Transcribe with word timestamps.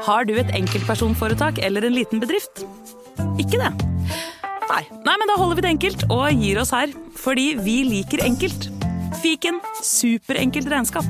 Har 0.00 0.24
du 0.24 0.32
et 0.40 0.48
enkeltpersonforetak 0.56 1.58
eller 1.60 1.84
en 1.84 1.92
liten 1.92 2.22
bedrift? 2.22 2.62
Ikke 3.36 3.58
det? 3.60 3.68
Nei. 4.70 4.84
Nei, 5.04 5.16
men 5.20 5.28
da 5.28 5.36
holder 5.36 5.58
vi 5.58 5.64
det 5.66 5.72
enkelt 5.74 6.04
og 6.08 6.40
gir 6.40 6.60
oss 6.62 6.72
her. 6.72 6.94
Fordi 7.20 7.50
vi 7.60 7.82
liker 7.84 8.24
enkelt. 8.24 8.70
Fiken 9.20 9.60
superenkelt 9.84 10.70
regnskap. 10.72 11.04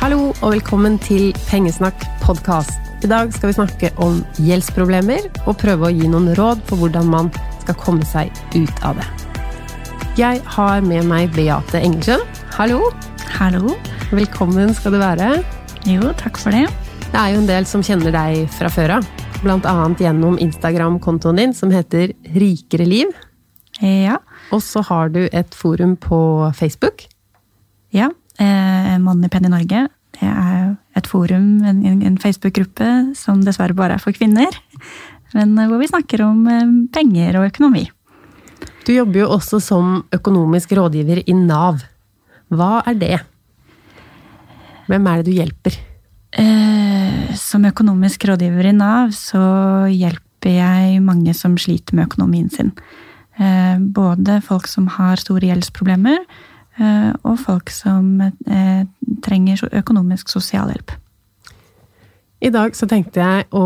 Hallo 0.00 0.30
og 0.40 0.48
velkommen 0.54 0.96
til 1.04 1.34
Pengesnakk 1.50 2.08
podkast. 2.24 2.80
I 3.04 3.12
dag 3.12 3.32
skal 3.36 3.52
vi 3.52 3.60
snakke 3.60 3.92
om 4.00 4.22
gjeldsproblemer 4.40 5.28
og 5.44 5.58
prøve 5.60 5.90
å 5.90 5.92
gi 5.92 6.08
noen 6.08 6.32
råd 6.40 6.64
for 6.68 6.80
hvordan 6.80 7.12
man 7.12 7.34
skal 7.60 7.76
komme 7.76 8.08
seg 8.08 8.32
ut 8.56 8.86
av 8.86 8.96
det. 8.96 9.19
Jeg 10.18 10.40
har 10.56 10.80
med 10.82 11.06
meg 11.06 11.30
Beate 11.36 11.78
Engelsjø. 11.78 12.16
Hallo. 12.56 12.88
Hallo. 13.36 13.76
Velkommen 14.10 14.72
skal 14.74 14.96
du 14.96 14.98
være. 15.00 15.28
Jo, 15.86 16.10
takk 16.18 16.40
for 16.40 16.54
det. 16.54 16.64
Det 17.10 17.18
er 17.18 17.34
jo 17.34 17.40
en 17.40 17.48
del 17.48 17.66
som 17.68 17.84
kjenner 17.86 18.10
deg 18.14 18.48
fra 18.56 18.70
før 18.72 18.96
av. 18.98 19.06
Blant 19.44 19.68
annet 19.70 20.02
gjennom 20.02 20.34
Instagram-kontoen 20.42 21.38
din 21.38 21.54
som 21.56 21.70
heter 21.72 22.12
Rikere 22.34 22.88
liv. 22.88 23.12
Ja. 23.80 24.18
Og 24.50 24.64
så 24.66 24.82
har 24.90 25.14
du 25.14 25.22
et 25.30 25.54
forum 25.56 25.94
på 26.00 26.18
Facebook. 26.58 27.06
Ja. 27.94 28.10
Eh, 28.42 28.96
Moneypenny 28.98 29.52
Norge. 29.52 29.86
Det 30.18 30.26
er 30.26 30.74
et 30.98 31.06
forum, 31.06 31.62
en, 31.64 31.86
en 31.86 32.18
Facebook-gruppe, 32.20 33.14
som 33.16 33.46
dessverre 33.46 33.78
bare 33.78 33.96
er 33.96 34.02
for 34.02 34.16
kvinner. 34.16 34.58
Men 35.38 35.54
eh, 35.54 35.70
hvor 35.70 35.80
vi 35.80 35.88
snakker 35.88 36.26
om 36.26 36.44
eh, 36.50 36.76
penger 36.92 37.40
og 37.40 37.48
økonomi. 37.54 37.86
Du 38.86 38.94
jobber 38.94 39.22
jo 39.22 39.28
også 39.36 39.60
som 39.62 40.00
økonomisk 40.14 40.72
rådgiver 40.78 41.22
i 41.26 41.34
Nav. 41.36 41.82
Hva 42.50 42.80
er 42.88 42.96
det? 42.98 43.18
Hvem 44.90 45.06
er 45.06 45.20
det 45.20 45.28
du 45.28 45.36
hjelper? 45.36 45.76
Eh, 46.40 47.34
som 47.38 47.66
økonomisk 47.68 48.24
rådgiver 48.30 48.70
i 48.70 48.74
Nav 48.74 49.12
så 49.14 49.42
hjelper 49.90 50.56
jeg 50.56 51.02
mange 51.04 51.34
som 51.36 51.58
sliter 51.60 51.94
med 51.94 52.08
økonomien 52.08 52.48
sin. 52.50 52.72
Eh, 53.40 53.76
både 53.78 54.40
folk 54.44 54.66
som 54.68 54.88
har 54.96 55.20
store 55.20 55.48
gjeldsproblemer, 55.48 56.24
eh, 56.78 57.10
og 57.22 57.38
folk 57.40 57.70
som 57.72 58.20
eh, 58.20 58.82
trenger 59.24 59.62
økonomisk 59.72 60.32
sosialhjelp. 60.32 60.92
I 62.40 62.48
dag 62.48 62.72
så 62.72 62.86
tenkte 62.88 63.20
jeg 63.20 63.44
å 63.52 63.62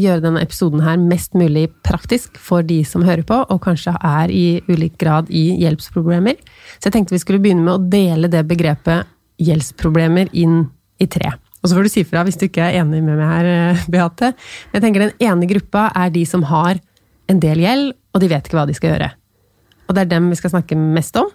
gjøre 0.00 0.22
denne 0.24 0.40
episoden 0.40 0.80
her 0.80 0.96
mest 0.96 1.34
mulig 1.36 1.66
praktisk 1.84 2.38
for 2.40 2.64
de 2.64 2.78
som 2.88 3.02
hører 3.04 3.20
på, 3.28 3.36
og 3.36 3.58
kanskje 3.66 3.92
er 4.00 4.30
i 4.32 4.62
ulik 4.64 4.94
grad 5.00 5.28
i 5.28 5.58
gjeldsproblemer. 5.60 6.38
Så 6.78 6.88
jeg 6.88 6.94
tenkte 6.94 7.12
vi 7.12 7.20
skulle 7.20 7.42
begynne 7.44 7.66
med 7.66 7.74
å 7.74 7.90
dele 7.92 8.30
det 8.32 8.46
begrepet 8.48 9.10
gjeldsproblemer 9.44 10.30
inn 10.32 10.62
i 10.96 11.08
tre. 11.10 11.34
Og 11.60 11.68
så 11.68 11.76
får 11.76 11.84
du 11.84 11.92
si 11.92 12.04
fra 12.08 12.22
hvis 12.24 12.40
du 12.40 12.46
ikke 12.46 12.64
er 12.64 12.78
enig 12.80 13.02
med 13.04 13.18
meg 13.20 13.28
her, 13.28 13.50
eh, 13.50 13.84
Beate. 13.92 14.32
Jeg 14.72 14.84
tenker 14.84 15.04
Den 15.04 15.28
ene 15.28 15.50
gruppa 15.50 15.90
er 15.92 16.08
de 16.14 16.24
som 16.24 16.46
har 16.48 16.80
en 17.28 17.40
del 17.40 17.60
gjeld, 17.60 17.92
og 18.14 18.24
de 18.24 18.32
vet 18.32 18.48
ikke 18.48 18.56
hva 18.56 18.66
de 18.68 18.76
skal 18.76 18.94
gjøre. 18.94 19.10
Og 19.84 19.94
det 19.94 20.06
er 20.06 20.12
dem 20.14 20.32
vi 20.32 20.40
skal 20.40 20.54
snakke 20.54 20.80
mest 20.80 21.16
om. 21.20 21.28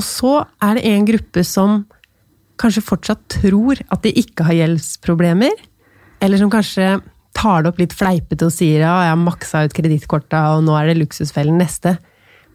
Og 0.00 0.04
så 0.04 0.46
er 0.64 0.80
det 0.80 0.88
en 0.88 1.04
gruppe 1.12 1.44
som 1.44 1.84
kanskje 2.60 2.86
fortsatt 2.86 3.28
tror 3.40 3.80
at 3.92 4.04
de 4.04 4.12
ikke 4.16 4.48
har 4.48 4.56
gjeldsproblemer, 4.62 5.52
eller 6.24 6.40
som 6.40 6.52
kanskje 6.52 6.96
tar 7.34 7.62
det 7.62 7.72
opp 7.72 7.80
litt 7.82 7.94
fleipete 7.96 8.46
og 8.46 8.54
sier 8.54 8.84
ja, 8.84 8.94
jeg 9.04 9.12
har 9.12 9.20
maksa 9.20 9.64
ut 9.66 9.74
kredittkorta, 9.76 10.46
og 10.56 10.64
nå 10.66 10.76
er 10.78 10.90
det 10.90 11.00
luksusfellen 11.02 11.58
neste. 11.60 11.96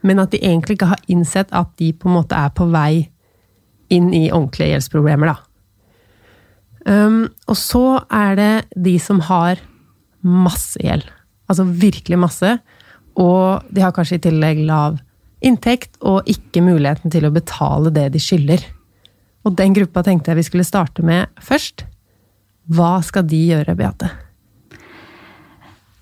Men 0.01 0.21
at 0.23 0.31
de 0.33 0.39
egentlig 0.41 0.77
ikke 0.77 0.93
har 0.93 1.03
innsett 1.11 1.51
at 1.55 1.73
de 1.81 1.91
på 1.93 2.09
en 2.09 2.15
måte 2.21 2.37
er 2.37 2.53
på 2.55 2.69
vei 2.71 3.09
inn 3.93 4.11
i 4.15 4.29
ordentlige 4.31 4.73
gjeldsproblemer, 4.73 5.33
da. 5.33 5.45
Um, 6.89 7.25
og 7.49 7.58
så 7.59 7.83
er 8.08 8.37
det 8.39 8.53
de 8.87 8.95
som 9.03 9.19
har 9.27 9.59
masse 10.25 10.79
gjeld. 10.81 11.05
Altså 11.52 11.65
virkelig 11.67 12.19
masse. 12.21 12.55
Og 13.19 13.67
de 13.73 13.83
har 13.83 13.93
kanskje 13.93 14.19
i 14.19 14.23
tillegg 14.29 14.63
lav 14.69 14.99
inntekt 15.45 15.99
og 16.05 16.27
ikke 16.29 16.63
muligheten 16.63 17.11
til 17.11 17.27
å 17.27 17.33
betale 17.35 17.91
det 17.95 18.09
de 18.15 18.21
skylder. 18.23 18.63
Og 19.47 19.55
den 19.59 19.75
gruppa 19.75 20.03
tenkte 20.05 20.31
jeg 20.31 20.41
vi 20.41 20.47
skulle 20.49 20.67
starte 20.67 21.03
med 21.05 21.29
først. 21.43 21.85
Hva 22.69 22.99
skal 23.05 23.25
de 23.30 23.39
gjøre, 23.49 23.75
Beate? 23.77 24.11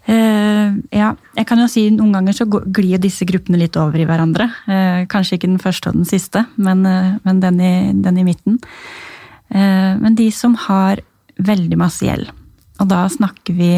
Uh, 0.08 0.80
ja, 0.96 1.10
jeg 1.36 1.48
kan 1.50 1.60
jo 1.60 1.66
si 1.68 1.90
noen 1.92 2.14
ganger 2.16 2.36
så 2.36 2.46
glir 2.48 3.00
disse 3.04 3.26
gruppene 3.28 3.60
litt 3.60 3.76
over 3.80 4.00
i 4.00 4.06
hverandre. 4.08 4.48
Uh, 4.64 5.04
kanskje 5.12 5.36
ikke 5.36 5.50
den 5.50 5.64
første 5.64 5.92
og 5.92 6.00
den 6.00 6.08
siste, 6.08 6.46
men, 6.56 6.86
uh, 6.88 7.18
men 7.28 7.42
den, 7.44 7.60
i, 7.60 7.74
den 7.92 8.22
i 8.22 8.26
midten. 8.28 8.62
Men 9.48 10.12
de 10.20 10.26
som 10.36 10.58
har 10.60 11.00
veldig 11.40 11.78
masse 11.80 12.04
gjeld, 12.04 12.28
og 12.84 12.90
da 12.92 13.06
snakker 13.08 13.56
vi 13.56 13.70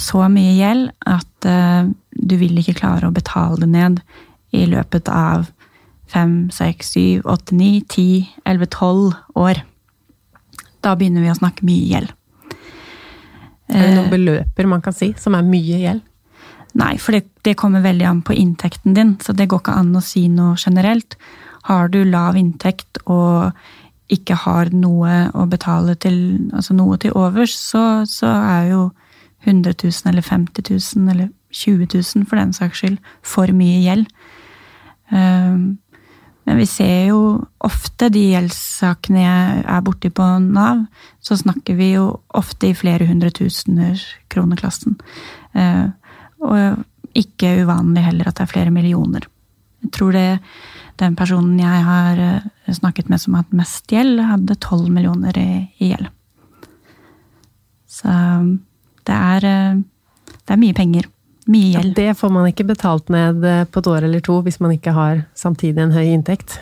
så 0.00 0.22
mye 0.32 0.54
gjeld 0.56 0.86
at 1.04 1.48
du 2.08 2.34
vil 2.40 2.56
ikke 2.56 2.78
klare 2.78 3.10
å 3.10 3.12
betale 3.12 3.60
det 3.60 3.68
ned 3.68 4.00
i 4.56 4.62
løpet 4.64 5.10
av 5.12 5.50
fem, 6.08 6.48
seks, 6.56 6.94
syv, 6.96 7.28
åtte, 7.28 7.52
ni, 7.60 7.82
ti, 7.84 8.24
elleve, 8.48 8.70
tolv 8.72 9.12
år. 9.36 9.60
Da 10.88 10.96
begynner 10.96 11.24
vi 11.24 11.32
å 11.32 11.36
snakke 11.36 11.66
mye 11.68 11.88
gjeld. 11.92 12.14
Er 13.68 13.82
det 13.84 13.96
noen 13.98 14.12
beløper 14.12 14.68
man 14.70 14.80
kan 14.80 14.94
si 14.96 15.10
som 15.20 15.36
er 15.36 15.44
mye 15.44 15.82
gjeld? 15.82 16.04
Nei, 16.78 16.94
for 17.00 17.16
det, 17.16 17.26
det 17.44 17.56
kommer 17.60 17.84
veldig 17.84 18.06
an 18.08 18.22
på 18.24 18.36
inntekten 18.36 18.94
din, 18.96 19.16
så 19.20 19.34
det 19.36 19.48
går 19.50 19.60
ikke 19.60 19.76
an 19.80 19.92
å 19.98 20.04
si 20.04 20.26
noe 20.32 20.56
generelt. 20.60 21.18
Har 21.68 21.90
du 21.92 22.00
lav 22.08 22.38
inntekt 22.40 23.00
og 23.04 23.52
ikke 24.12 24.36
har 24.44 24.70
noe 24.72 25.26
å 25.36 25.44
betale 25.50 25.96
til, 26.00 26.16
altså 26.56 26.76
noe 26.76 26.96
til 27.00 27.16
overs, 27.18 27.56
så, 27.56 28.04
så 28.08 28.30
er 28.30 28.70
jo 28.70 28.84
100 29.44 29.74
000 29.84 30.12
eller 30.12 30.24
50 30.24 30.70
000 30.70 31.12
eller 31.12 31.28
20 31.52 31.88
000 31.92 32.28
for 32.28 32.40
den 32.40 32.54
saks 32.56 32.80
skyld 32.80 32.98
for 33.24 33.52
mye 33.56 33.82
gjeld. 33.84 34.08
Um, 35.12 35.78
men 36.48 36.56
vi 36.56 36.64
ser 36.64 37.10
jo 37.10 37.20
ofte 37.60 38.06
de 38.08 38.22
gjeldssakene 38.30 39.20
jeg 39.20 39.64
er 39.68 39.82
borti 39.84 40.08
på 40.08 40.24
Nav, 40.40 40.86
så 41.20 41.36
snakker 41.36 41.76
vi 41.76 41.90
jo 41.90 42.06
ofte 42.40 42.70
i 42.70 42.76
flere 42.78 43.04
hundre 43.04 43.28
tusener 43.36 44.00
kroneklassen. 44.32 44.96
Eh, 45.52 45.90
og 46.40 47.18
ikke 47.20 47.50
uvanlig 47.66 48.06
heller 48.06 48.30
at 48.30 48.38
det 48.38 48.46
er 48.46 48.52
flere 48.54 48.72
millioner. 48.72 49.26
Jeg 49.84 49.92
tror 49.92 50.16
det 50.16 50.24
den 51.04 51.18
personen 51.20 51.60
jeg 51.60 51.84
har 51.84 52.22
eh, 52.24 52.48
snakket 52.80 53.12
med 53.12 53.20
som 53.20 53.36
har 53.36 53.44
hatt 53.44 53.60
mest 53.60 53.92
gjeld, 53.92 54.24
hadde 54.30 54.56
tolv 54.64 54.88
millioner 54.88 55.36
i, 55.36 55.50
i 55.84 55.92
gjeld. 55.92 56.08
Så 57.92 58.16
det 59.04 59.20
er, 59.20 59.52
eh, 59.52 59.84
det 60.40 60.56
er 60.56 60.64
mye 60.64 60.80
penger. 60.80 61.12
Mye 61.48 61.72
Ja, 61.72 61.82
det 61.96 62.14
får 62.20 62.32
man 62.32 62.48
ikke 62.50 62.66
betalt 62.68 63.08
ned 63.12 63.44
eh, 63.46 63.64
på 63.64 63.80
et 63.80 63.90
år 63.90 64.04
eller 64.04 64.24
to 64.24 64.40
hvis 64.44 64.60
man 64.60 64.74
ikke 64.74 64.92
har 64.96 65.22
samtidig 65.38 65.80
en 65.80 65.94
høy 65.96 66.04
inntekt. 66.12 66.58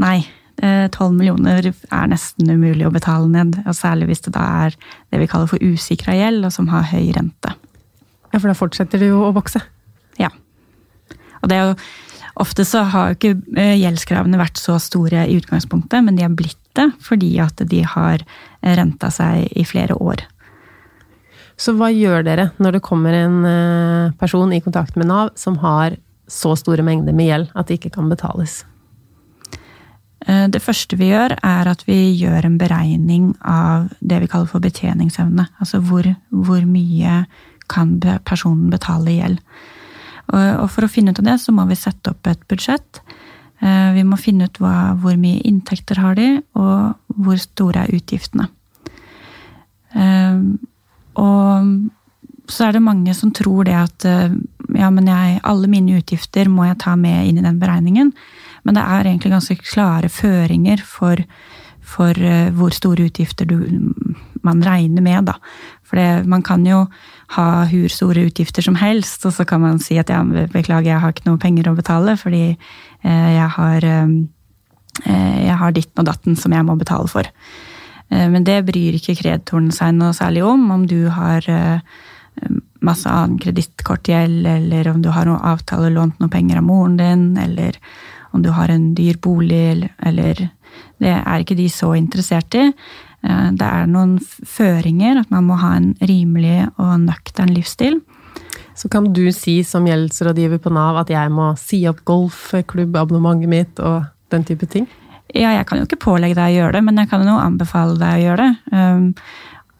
Nei, 0.00 0.22
eh, 0.64 0.86
12 0.88 1.12
millioner 1.16 1.70
er 1.70 2.06
nesten 2.08 2.48
umulig 2.48 2.86
å 2.88 2.94
betale 2.94 3.28
ned. 3.28 3.58
Og 3.66 3.76
særlig 3.76 4.08
hvis 4.10 4.24
det 4.26 4.34
da 4.36 4.46
er 4.66 4.78
det 5.12 5.20
vi 5.20 5.28
kaller 5.28 5.50
for 5.50 5.60
usikra 5.60 6.16
gjeld, 6.16 6.46
og 6.48 6.54
som 6.56 6.70
har 6.72 6.88
høy 6.88 7.10
rente. 7.16 7.52
Ja, 8.30 8.38
for 8.38 8.48
da 8.48 8.56
fortsetter 8.56 9.02
det 9.02 9.10
jo 9.10 9.26
å 9.26 9.34
vokse. 9.36 9.60
Ja. 10.20 10.32
Og 11.42 11.50
det 11.50 11.58
er 11.58 11.72
jo 11.72 11.82
Ofte 12.40 12.64
så 12.64 12.86
har 12.88 13.10
jo 13.10 13.16
ikke 13.18 13.58
eh, 13.58 13.74
gjeldskravene 13.82 14.38
vært 14.40 14.56
så 14.56 14.78
store 14.80 15.26
i 15.28 15.34
utgangspunktet, 15.36 16.00
men 16.06 16.16
de 16.16 16.24
har 16.24 16.32
blitt 16.32 16.56
det 16.78 16.86
fordi 17.04 17.34
at 17.42 17.60
de 17.68 17.82
har 17.84 18.22
renta 18.62 19.10
seg 19.12 19.50
i 19.58 19.64
flere 19.68 19.98
år. 20.00 20.22
Så 21.60 21.74
hva 21.76 21.90
gjør 21.92 22.24
dere 22.24 22.48
når 22.62 22.78
det 22.78 22.84
kommer 22.86 23.12
en 23.16 23.40
eh, 23.44 24.12
person 24.20 24.52
i 24.56 24.62
kontakt 24.64 24.96
med 24.96 25.10
Nav 25.10 25.34
som 25.36 25.58
har 25.60 25.98
så 26.30 26.54
store 26.56 26.84
mengder 26.86 27.12
med 27.16 27.28
gjeld 27.28 27.50
at 27.58 27.68
det 27.68 27.76
ikke 27.80 27.92
kan 27.98 28.08
betales? 28.08 28.62
Eh, 30.24 30.46
Det 30.48 30.62
første 30.64 30.96
vi 30.96 31.10
gjør, 31.10 31.36
er 31.36 31.68
at 31.68 31.84
vi 31.88 31.98
gjør 32.16 32.48
en 32.48 32.56
beregning 32.60 33.34
av 33.44 33.90
det 34.00 34.22
vi 34.22 34.30
kaller 34.30 34.48
for 34.48 34.64
betjeningsevne. 34.64 35.50
Altså 35.60 35.82
hvor, 35.84 36.08
hvor 36.30 36.64
mye 36.64 37.26
kan 37.68 37.98
personen 38.24 38.70
betale 38.72 39.12
i 39.12 39.20
gjeld. 39.20 39.42
Og 40.30 40.66
for 40.70 40.86
å 40.86 40.90
finne 40.90 41.10
ut 41.10 41.18
av 41.18 41.26
det, 41.26 41.36
så 41.42 41.52
må 41.54 41.64
vi 41.66 41.76
sette 41.78 42.12
opp 42.12 42.26
et 42.30 42.42
budsjett. 42.50 43.00
Eh, 43.60 43.92
Vi 43.94 44.04
må 44.06 44.16
finne 44.18 44.46
ut 44.46 44.58
hva, 44.62 44.94
hvor 44.96 45.16
mye 45.18 45.42
inntekter 45.44 45.98
har 45.98 46.14
de, 46.14 46.42
og 46.54 46.96
hvor 47.20 47.38
store 47.38 47.84
er 47.84 47.94
utgiftene. 47.98 48.48
Og 51.18 51.90
så 52.50 52.66
er 52.66 52.76
det 52.76 52.84
mange 52.84 53.14
som 53.16 53.32
tror 53.34 53.66
det 53.68 53.76
at 53.78 54.06
eh, 54.08 54.34
ja, 54.78 54.90
men 54.94 55.08
jeg, 55.10 55.40
alle 55.46 55.70
mine 55.70 55.98
utgifter 56.00 56.50
må 56.50 56.66
jeg 56.68 56.80
ta 56.82 56.96
med 56.98 57.28
inn 57.28 57.40
i 57.40 57.46
den 57.46 57.60
beregningen. 57.62 58.12
Men 58.66 58.76
det 58.76 58.84
er 58.84 59.08
egentlig 59.08 59.32
ganske 59.32 59.56
klare 59.62 60.10
føringer 60.12 60.82
for, 60.86 61.22
for 61.80 62.16
eh, 62.18 62.50
hvor 62.54 62.74
store 62.76 63.08
utgifter 63.10 63.48
du, 63.48 63.56
man 64.46 64.64
regner 64.66 65.04
med. 65.04 65.30
Da. 65.30 65.38
For 65.86 66.26
man 66.28 66.44
kan 66.46 66.66
jo 66.66 66.84
ha 67.36 67.48
hvor 67.70 67.90
store 67.92 68.26
utgifter 68.30 68.64
som 68.66 68.78
helst, 68.80 69.24
og 69.26 69.34
så 69.36 69.46
kan 69.46 69.62
man 69.62 69.80
si 69.82 69.98
at 70.00 70.10
ja, 70.10 70.22
beklager, 70.24 70.92
jeg 70.92 71.02
har 71.02 71.14
ikke 71.14 71.28
noe 71.28 71.40
penger 71.42 71.70
å 71.70 71.78
betale 71.78 72.16
fordi 72.20 72.44
eh, 72.50 73.30
jeg 73.36 73.50
har, 73.56 73.90
jeg 75.06 75.58
har 75.62 75.74
ditten 75.74 76.02
og 76.02 76.08
datten 76.10 76.38
som 76.38 76.54
jeg 76.54 76.66
må 76.66 76.78
betale 76.78 77.10
for. 77.10 77.30
Eh, 78.10 78.28
men 78.30 78.46
det 78.46 78.62
bryr 78.68 78.98
ikke 78.98 79.18
kreditoren 79.22 79.70
seg 79.74 79.96
noe 79.96 80.14
særlig 80.16 80.44
om, 80.46 80.68
om 80.74 80.86
du 80.90 81.08
har 81.14 81.46
eh, 81.50 81.82
masse 82.84 83.10
annen 83.10 83.38
kredittkortgjeld, 83.42 84.46
eller 84.46 84.88
om 84.90 85.02
du 85.02 85.10
har 85.14 85.28
noe 85.28 85.42
avtale 85.52 85.92
lånt 85.94 86.18
noen 86.20 86.32
penger 86.32 86.60
av 86.60 86.66
moren 86.66 86.96
din, 87.00 87.28
eller 87.40 87.78
om 88.34 88.42
du 88.42 88.50
har 88.54 88.70
en 88.72 88.92
dyr 88.94 89.20
bolig, 89.22 89.90
eller 89.98 90.48
Det 91.00 91.10
er 91.10 91.40
ikke 91.40 91.56
de 91.58 91.66
så 91.68 91.94
interessert 91.98 92.54
i. 92.54 92.70
Eh, 93.26 93.48
det 93.52 93.66
er 93.66 93.88
noen 93.90 94.18
føringer, 94.20 95.18
at 95.20 95.30
man 95.30 95.48
må 95.48 95.56
ha 95.58 95.74
en 95.76 95.94
rimelig 96.00 96.68
og 96.78 97.00
nøktern 97.08 97.52
livsstil. 97.54 98.00
Så 98.76 98.88
kan 98.88 99.10
du 99.12 99.32
si 99.32 99.62
som 99.66 99.88
gjeldsrådgiver 99.88 100.60
på 100.62 100.72
Nav 100.72 101.00
at 101.02 101.10
jeg 101.10 101.32
må 101.34 101.50
si 101.60 101.82
opp 101.90 102.04
golfklubbabonnementet 102.08 103.50
mitt 103.50 103.82
og 103.82 104.06
den 104.32 104.46
type 104.46 104.68
ting? 104.70 104.86
Ja, 105.36 105.52
jeg 105.54 105.66
kan 105.68 105.78
jo 105.80 105.86
ikke 105.86 106.00
pålegge 106.00 106.38
deg 106.38 106.52
å 106.52 106.58
gjøre 106.58 106.78
det, 106.78 106.82
men 106.86 106.98
jeg 107.00 107.10
kan 107.10 107.26
jo 107.26 107.36
anbefale 107.38 107.98
deg 108.00 108.16
å 108.16 108.24
gjøre 108.24 108.46
det. 108.46 108.78
Um, 108.78 109.04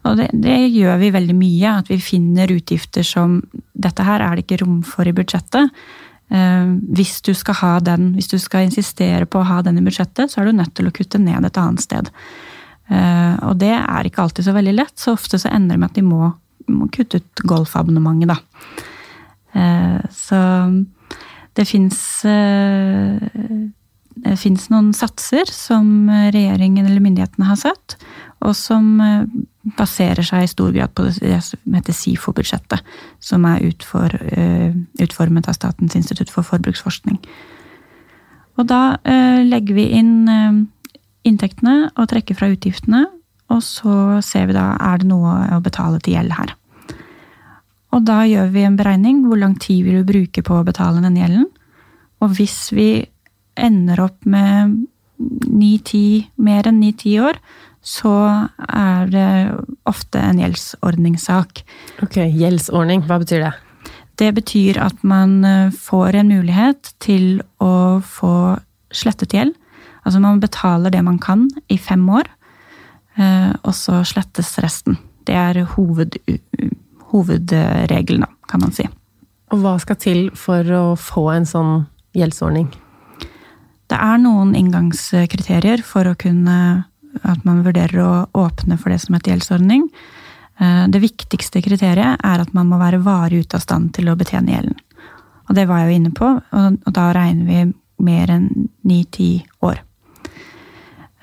og 0.07 0.17
det, 0.17 0.29
det, 0.43 0.57
gjør 0.73 1.01
vi 1.01 1.11
veldig 1.13 1.35
mye, 1.37 1.73
at 1.81 1.91
vi 1.91 1.99
finner 2.01 2.53
utgifter 2.53 3.05
som 3.05 3.41
Dette 3.81 4.05
her 4.05 4.21
er 4.21 4.37
det 4.37 4.45
ikke 4.45 4.59
rom 4.61 4.81
for 4.85 5.09
i 5.09 5.13
budsjettet. 5.15 5.73
Um, 6.31 6.77
hvis 6.95 7.17
du 7.25 7.33
skal 7.35 7.57
ha 7.59 7.71
den, 7.83 8.11
hvis 8.15 8.29
du 8.31 8.37
skal 8.39 8.67
insistere 8.67 9.25
på 9.25 9.41
å 9.41 9.47
ha 9.49 9.59
den 9.65 9.79
i 9.81 9.83
budsjettet, 9.85 10.31
så 10.31 10.41
er 10.41 10.49
du 10.49 10.59
nødt 10.59 10.75
til 10.77 10.87
å 10.87 10.93
kutte 10.95 11.19
ned 11.21 11.47
et 11.47 11.59
annet 11.59 11.83
sted. 11.83 12.11
Uh, 12.91 13.35
og 13.49 13.57
det 13.61 13.73
er 13.73 14.07
ikke 14.07 14.23
alltid 14.23 14.47
så 14.47 14.55
veldig 14.55 14.75
lett, 14.77 14.95
så 14.99 15.15
ofte 15.17 15.39
så 15.41 15.51
ender 15.51 15.75
det 15.75 15.81
med 15.81 15.91
at 15.91 15.97
de 15.97 16.05
må, 16.05 16.31
må 16.71 16.87
kutte 16.93 17.21
ut 17.21 17.43
golfabonnementet, 17.47 18.31
da. 18.31 18.87
Uh, 19.51 19.99
så 20.13 20.39
det 21.57 21.67
fins 21.67 21.99
uh, 22.23 23.17
fins 24.39 24.67
noen 24.71 24.91
satser 24.97 25.49
som 25.49 26.09
regjeringen 26.09 26.85
eller 26.85 27.03
myndighetene 27.03 27.47
har 27.47 27.59
satt, 27.59 27.95
og 28.41 28.55
som 28.57 28.99
baserer 29.77 30.25
seg 30.25 30.43
i 30.43 30.49
stor 30.49 30.71
grad 30.73 30.93
på 30.97 31.05
det 31.21 31.37
som 31.45 31.77
heter 31.77 31.95
SIFO-budsjettet, 31.95 32.81
som 33.21 33.45
er 33.45 33.63
utfor, 33.69 34.15
utformet 35.01 35.47
av 35.47 35.57
Statens 35.57 35.95
institutt 35.99 36.33
for 36.33 36.47
forbruksforskning. 36.47 37.19
Og 38.59 38.67
da 38.69 38.97
legger 39.45 39.77
vi 39.77 39.87
inn 39.99 40.27
inntektene 41.27 41.91
og 41.95 42.09
trekker 42.11 42.37
fra 42.37 42.49
utgiftene. 42.51 43.05
Og 43.51 43.61
så 43.65 43.93
ser 44.25 44.47
vi 44.49 44.55
da 44.55 44.71
er 44.79 45.01
det 45.01 45.09
noe 45.09 45.35
å 45.57 45.61
betale 45.63 45.99
til 46.01 46.15
gjeld 46.15 46.33
her. 46.37 46.53
Og 47.91 48.05
da 48.07 48.21
gjør 48.23 48.51
vi 48.53 48.63
en 48.63 48.77
beregning. 48.79 49.25
Hvor 49.27 49.39
lang 49.41 49.57
tid 49.59 49.83
vil 49.85 49.99
du 49.99 50.07
bruke 50.07 50.43
på 50.47 50.55
å 50.55 50.65
betale 50.67 51.03
den 51.03 51.17
gjelden? 51.19 51.49
Og 52.23 52.37
hvis 52.37 52.71
vi 52.71 52.87
ender 53.59 54.03
opp 54.05 54.25
med 54.25 54.77
9-10, 55.19 56.31
mer 56.41 56.69
enn 56.69 56.79
9-10 56.81 57.17
år, 57.29 57.39
så 57.81 58.13
er 58.67 59.09
det 59.09 59.29
ofte 59.89 60.21
en 60.21 60.39
gjeldsordningssak. 60.41 61.63
Ok, 62.05 62.19
Gjeldsordning, 62.29 63.05
hva 63.09 63.17
betyr 63.21 63.47
det? 63.47 63.53
Det 64.21 64.29
betyr 64.37 64.77
at 64.83 65.01
man 65.07 65.39
eh, 65.47 65.73
får 65.73 66.19
en 66.19 66.29
mulighet 66.29 66.93
til 67.01 67.41
å 67.63 68.01
få 68.05 68.35
slettet 68.93 69.33
gjeld 69.33 69.57
Altså 70.01 70.21
man 70.21 70.41
betaler 70.41 70.93
det 70.93 71.01
man 71.05 71.19
kan 71.21 71.45
i 71.69 71.77
fem 71.77 72.03
år, 72.09 72.29
eh, 73.17 73.51
og 73.61 73.73
så 73.77 74.01
slettes 74.07 74.55
resten. 74.63 74.97
Det 75.27 75.35
er 75.37 75.61
hoved, 75.75 76.17
hovedregelen, 77.11 78.25
kan 78.49 78.63
man 78.63 78.73
si. 78.73 78.87
Og 79.51 79.61
hva 79.61 79.75
skal 79.83 79.99
til 80.01 80.23
for 80.37 80.65
å 80.73 80.85
få 80.97 81.27
en 81.35 81.45
sånn 81.45 81.73
gjeldsordning? 82.17 82.71
Det 83.91 83.99
er 83.99 84.21
noen 84.23 84.53
inngangskriterier 84.55 85.83
for 85.83 86.07
å 86.07 86.15
kunne 86.15 86.57
at 87.27 87.43
man 87.43 87.59
vurderer 87.65 87.99
å 87.99 88.11
åpne 88.39 88.77
for 88.79 88.93
det 88.93 89.01
som 89.03 89.17
heter 89.17 89.33
gjeldsordning. 89.33 89.87
Eh, 90.61 90.85
det 90.87 91.01
viktigste 91.03 91.61
kriteriet 91.65 92.21
er 92.23 92.43
at 92.43 92.53
man 92.55 92.69
må 92.71 92.79
være 92.79 93.01
varig 93.03 93.43
ute 93.43 93.59
av 93.59 93.65
stand 93.65 93.91
til 93.97 94.07
å 94.07 94.15
betjene 94.15 94.53
gjelden. 94.53 94.77
Og 95.49 95.57
det 95.57 95.65
var 95.67 95.81
jeg 95.81 95.89
jo 95.89 95.97
inne 95.99 96.11
på, 96.15 96.27
og 96.39 96.91
da 96.95 97.09
regner 97.11 97.47
vi 97.49 97.73
mer 98.07 98.31
enn 98.31 98.45
ni-ti 98.87 99.31
år. 99.67 99.81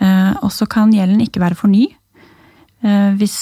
Eh, 0.05 0.33
og 0.43 0.51
så 0.53 0.69
kan 0.69 0.93
gjelden 0.93 1.23
ikke 1.25 1.41
være 1.41 1.57
for 1.57 1.73
ny. 1.73 1.87
Eh, 2.85 3.15
hvis 3.17 3.39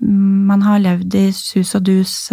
man 0.00 0.62
har 0.64 0.80
levd 0.80 1.14
i 1.18 1.26
sus 1.34 1.74
og 1.74 1.84
dus 1.84 2.30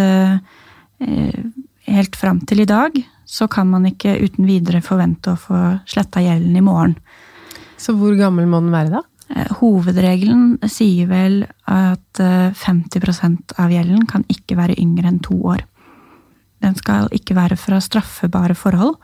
helt 1.86 2.16
fram 2.16 2.40
til 2.46 2.62
i 2.62 2.68
dag, 2.70 2.94
så 3.26 3.50
kan 3.52 3.70
man 3.72 3.88
ikke 3.90 4.16
uten 4.22 4.48
videre 4.48 4.84
forvente 4.86 5.34
å 5.34 5.40
få 5.40 5.60
sletta 5.90 6.24
gjelden 6.24 6.56
i 6.56 6.64
morgen. 6.66 6.96
Så 7.78 7.96
hvor 7.98 8.16
gammel 8.18 8.48
må 8.50 8.62
den 8.64 8.74
være 8.74 8.94
da? 8.94 9.04
Hovedregelen 9.60 10.60
sier 10.70 11.10
vel 11.10 11.40
at 11.66 12.20
50% 12.22 13.56
av 13.60 13.74
gjelden 13.74 14.06
kan 14.08 14.24
ikke 14.32 14.58
være 14.60 14.78
yngre 14.80 15.10
enn 15.10 15.24
to 15.26 15.40
år. 15.50 15.64
Den 16.64 16.78
skal 16.78 17.10
ikke 17.14 17.36
være 17.38 17.58
fra 17.60 17.82
straffbare 17.84 18.56
forhold. 18.58 18.96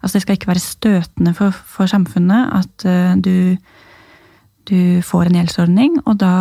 Altså 0.00 0.16
det 0.16 0.24
skal 0.24 0.38
ikke 0.38 0.50
være 0.50 0.64
støtende 0.64 1.32
for, 1.36 1.52
for 1.52 1.90
samfunnet 1.90 2.52
at 2.56 2.86
uh, 2.88 3.16
du, 3.20 3.56
du, 4.70 5.00
får 5.04 5.28
en 5.28 5.40
gjeldsordning, 5.40 5.98
og 6.06 6.20
da, 6.22 6.34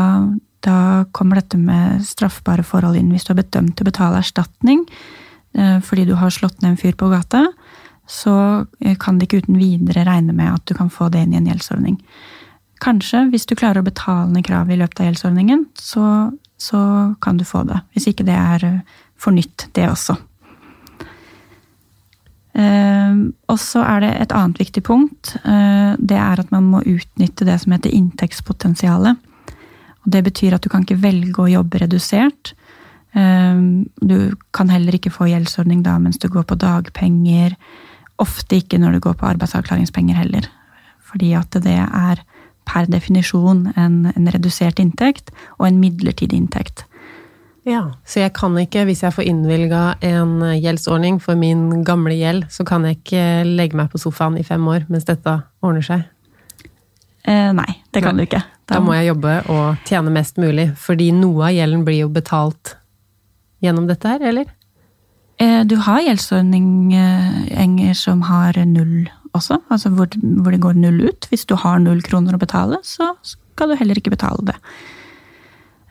da, 0.66 0.78
kommer 1.16 1.42
dette 1.42 1.60
med 1.60 2.06
straffbare 2.08 2.64
forhold 2.64 3.00
inn. 3.00 3.12
Hvis 3.12 3.28
du 3.28 3.34
har 3.34 3.42
blitt 3.42 3.54
dømt 3.56 3.75
til 3.75 3.88
å 3.88 3.92
betale 3.92 4.22
erstatning 4.24 4.86
fordi 5.84 6.04
du 6.06 6.13
har 6.16 6.30
slått 6.30 6.62
ned 6.62 6.72
en 6.72 6.78
fyr 6.78 6.94
på 6.96 7.07
gata, 7.10 7.40
så 8.10 8.36
uh, 8.63 8.96
kan 9.01 9.18
det 9.18 9.25
ikke 9.28 9.42
uten 9.44 9.57
videre 9.60 10.06
regne 10.07 10.36
med 10.38 10.54
at 10.54 10.63
du 10.69 10.75
kan 10.78 10.92
få 10.94 11.10
det 11.10 11.24
inn 11.25 11.34
i 11.34 11.40
en 11.40 11.50
gjeldsordning. 11.50 11.98
Kanskje, 12.80 13.25
hvis 13.34 13.50
du 13.50 13.57
klarer 13.57 13.81
å 13.81 13.88
betale 13.90 14.30
ned 14.30 14.46
kravet 14.48 14.78
i 14.78 14.80
løpet 14.80 15.01
av 15.01 15.10
gjeldsordningen, 15.10 15.66
så, 15.75 16.06
så 16.62 16.81
kan 17.25 17.42
du 17.42 17.44
få 17.50 17.66
det. 17.68 17.81
Hvis 17.98 18.07
ikke 18.13 18.28
det 18.30 18.38
er 18.38 18.68
for 19.19 19.36
nytt, 19.36 19.68
det 19.75 19.90
også. 19.90 20.16
Og 23.50 23.57
så 23.62 23.81
er 23.86 24.04
det 24.04 24.12
et 24.19 24.36
annet 24.36 24.60
viktig 24.62 24.84
punkt. 24.86 25.34
Eh, 25.44 25.94
det 25.98 26.18
er 26.18 26.42
at 26.42 26.51
man 26.54 26.69
må 26.72 26.84
utnytte 26.84 27.48
det 27.48 27.57
som 27.63 27.74
heter 27.75 27.94
inntektspotensialet. 27.96 29.19
Og 30.04 30.12
det 30.13 30.24
betyr 30.28 30.56
at 30.56 30.63
du 30.63 30.69
kan 30.72 30.86
ikke 30.86 31.01
velge 31.01 31.44
å 31.44 31.51
jobbe 31.51 31.84
redusert. 31.84 32.54
Ehm, 33.18 33.90
du 34.02 34.36
kan 34.54 34.70
heller 34.70 34.96
ikke 34.96 35.14
få 35.14 35.30
gjeldsordning 35.32 35.82
da 35.86 35.98
mens 36.02 36.20
du 36.22 36.28
går 36.30 36.46
på 36.50 36.58
dagpenger. 36.60 37.56
Ofte 38.22 38.60
ikke 38.60 38.80
når 38.82 38.98
du 38.98 39.06
går 39.08 39.18
på 39.20 39.30
arbeidsavklaringspenger 39.32 40.20
heller. 40.20 40.50
Fordi 41.10 41.34
at 41.38 41.56
det 41.63 41.80
er 41.80 42.22
per 42.70 42.86
definisjon 42.86 43.72
en, 43.78 44.06
en 44.13 44.30
redusert 44.30 44.80
inntekt 44.80 45.32
og 45.58 45.68
en 45.70 45.80
midlertidig 45.82 46.38
inntekt. 46.38 46.86
Ja, 47.68 47.92
Så 48.06 48.22
jeg 48.22 48.34
kan 48.34 48.56
ikke, 48.58 48.86
hvis 48.88 49.04
jeg 49.04 49.13
får 49.13 49.28
innvilga 49.30 49.82
en 50.01 50.39
gjeldsordning 50.58 51.20
for 51.22 51.38
min 51.38 51.84
gamle 51.86 52.16
gjeld, 52.18 52.48
så 52.50 52.63
kan 52.66 52.86
jeg 52.88 52.98
ikke 52.98 53.25
legge 53.46 53.78
meg 53.78 53.92
på 53.92 54.00
sofaen 54.01 54.39
i 54.39 54.46
fem 54.48 54.63
år 54.68 54.88
mens 54.89 55.06
dette 55.06 55.36
ordner 55.62 55.86
seg? 55.86 56.08
Eh, 57.28 57.51
nei, 57.54 57.70
det 57.94 58.01
kan 58.01 58.16
nei. 58.16 58.24
du 58.24 58.30
ikke. 58.30 58.42
Da, 58.63 58.78
da 58.78 58.82
må 58.86 58.96
jeg 58.96 59.12
jobbe 59.12 59.36
og 59.51 59.86
tjene 59.89 60.13
mest 60.13 60.39
mulig, 60.42 60.70
fordi 60.80 61.12
noe 61.13 61.50
av 61.50 61.58
gjelden 61.58 61.84
blir 61.86 62.06
jo 62.06 62.10
betalt 62.13 62.78
gjennom 63.63 63.88
dette 63.89 64.08
her, 64.08 64.24
eller? 64.32 64.51
Eh, 65.39 65.63
du 65.63 65.78
har 65.86 66.04
gjeldsordninger 66.04 67.94
som 67.96 68.22
har 68.28 68.60
null 68.68 69.10
også, 69.38 69.60
altså 69.70 69.92
hvor, 69.94 70.10
hvor 70.42 70.51
det 70.51 70.62
går 70.63 70.80
null 70.80 71.04
ut. 71.10 71.28
Hvis 71.30 71.46
du 71.48 71.56
har 71.60 71.80
null 71.80 72.01
kroner 72.04 72.36
å 72.36 72.42
betale, 72.42 72.82
så 72.84 73.13
skal 73.24 73.72
du 73.72 73.78
heller 73.80 74.00
ikke 74.00 74.16
betale 74.16 74.51
det. 74.51 74.58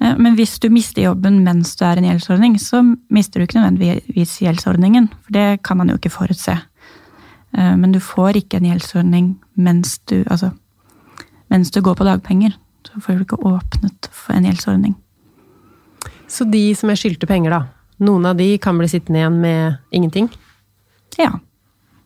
Eh, 0.00 0.14
men 0.18 0.36
hvis 0.38 0.58
du 0.62 0.68
mister 0.72 1.06
jobben 1.06 1.42
mens 1.46 1.74
du 1.78 1.84
er 1.86 1.98
i 1.98 2.04
en 2.04 2.10
gjeldsordning, 2.10 2.58
så 2.60 2.82
mister 3.14 3.40
du 3.40 3.46
ikke 3.46 3.60
nødvendigvis 3.60 4.38
gjeldsordningen. 4.44 5.10
For 5.24 5.38
det 5.38 5.48
kan 5.66 5.80
man 5.80 5.92
jo 5.92 5.98
ikke 5.98 6.14
forutse. 6.14 6.58
Eh, 7.56 7.74
men 7.76 7.92
du 7.92 8.00
får 8.04 8.42
ikke 8.42 8.60
en 8.60 8.70
gjeldsordning 8.70 9.34
mens 9.56 9.98
du, 10.10 10.22
altså, 10.26 10.52
mens 11.48 11.70
du 11.74 11.80
går 11.82 11.98
på 11.98 12.08
dagpenger. 12.08 12.56
Så 12.86 13.00
får 13.04 13.18
du 13.18 13.26
ikke 13.26 13.44
åpnet 13.44 14.08
for 14.12 14.36
en 14.36 14.46
gjeldsordning. 14.48 14.96
Så 16.28 16.44
de 16.44 16.62
som 16.76 16.90
er 16.92 17.00
skyldte 17.00 17.26
penger, 17.28 17.54
da. 17.54 17.62
Noen 18.04 18.28
av 18.28 18.36
de 18.38 18.52
kan 18.62 18.78
bli 18.78 18.88
sittende 18.90 19.22
igjen 19.22 19.40
med 19.42 19.78
ingenting? 19.90 20.28
Ja. 21.18 21.32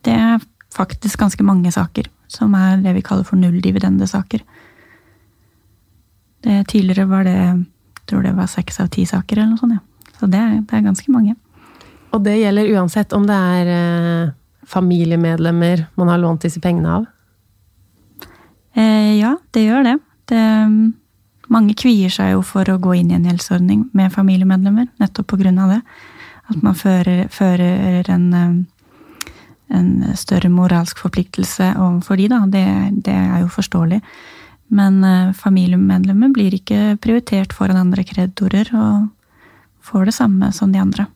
Det 0.03 0.15
er 0.15 0.41
faktisk 0.73 1.21
ganske 1.21 1.45
mange 1.45 1.73
saker 1.75 2.09
som 2.33 2.55
er 2.57 2.81
det 2.81 2.95
vi 2.97 3.05
kaller 3.05 3.27
for 3.29 3.37
nulldividendesaker. 3.37 4.41
Det, 6.43 6.63
tidligere 6.73 7.07
var 7.11 7.29
det 7.29 7.41
tror 8.07 8.23
det 8.23 8.33
var 8.37 8.47
seks 8.51 8.81
av 8.81 8.91
ti 8.93 9.07
saker 9.07 9.39
eller 9.39 9.55
noe 9.55 9.61
sånt. 9.61 9.79
Ja. 9.79 10.13
Så 10.21 10.29
det, 10.31 10.43
det, 10.69 10.77
er 10.77 10.85
ganske 10.85 11.13
mange. 11.13 11.35
Og 12.13 12.23
det 12.27 12.37
gjelder 12.39 12.73
uansett 12.77 13.15
om 13.17 13.25
det 13.27 13.37
er 13.37 13.71
eh, 13.73 14.33
familiemedlemmer 14.69 15.87
man 15.99 16.13
har 16.13 16.21
lånt 16.23 16.45
disse 16.45 16.61
pengene 16.63 16.99
av? 16.99 17.07
Eh, 18.77 19.19
ja, 19.19 19.37
det 19.55 19.65
gjør 19.65 19.87
det. 19.89 19.97
det. 20.31 20.45
Mange 21.53 21.75
kvier 21.77 22.13
seg 22.13 22.33
jo 22.33 22.43
for 22.47 22.69
å 22.71 22.79
gå 22.81 22.95
inn 22.97 23.11
i 23.13 23.17
en 23.19 23.27
gjeldsordning 23.29 23.87
med 23.97 24.13
familiemedlemmer, 24.15 24.89
nettopp 25.03 25.35
av 25.37 25.75
det. 25.75 25.81
At 26.49 26.63
man 26.65 26.75
fører, 26.75 27.27
fører 27.29 28.09
en, 28.11 28.25
eh, 28.35 29.77
en, 29.77 29.91
større 30.17 30.49
moralsk 30.49 30.99
forpliktelse 30.99 31.75
overfor 31.77 32.17
de, 32.17 32.29
da. 32.29 32.41
Det, 32.47 32.67
det 33.05 33.15
er 33.15 33.43
jo 33.45 33.49
forståelig. 33.53 34.01
Men 34.73 35.03
uh, 35.05 35.33
familiemedlemmer 35.37 36.33
blir 36.33 36.55
ikke 36.57 36.97
prioritert 37.03 37.53
foran 37.53 37.77
andre 37.77 38.05
kreditorer, 38.09 38.71
og 38.73 39.11
får 39.85 40.09
det 40.09 40.15
samme 40.17 40.49
som 40.57 40.73
de 40.73 40.81
andre. 40.81 41.07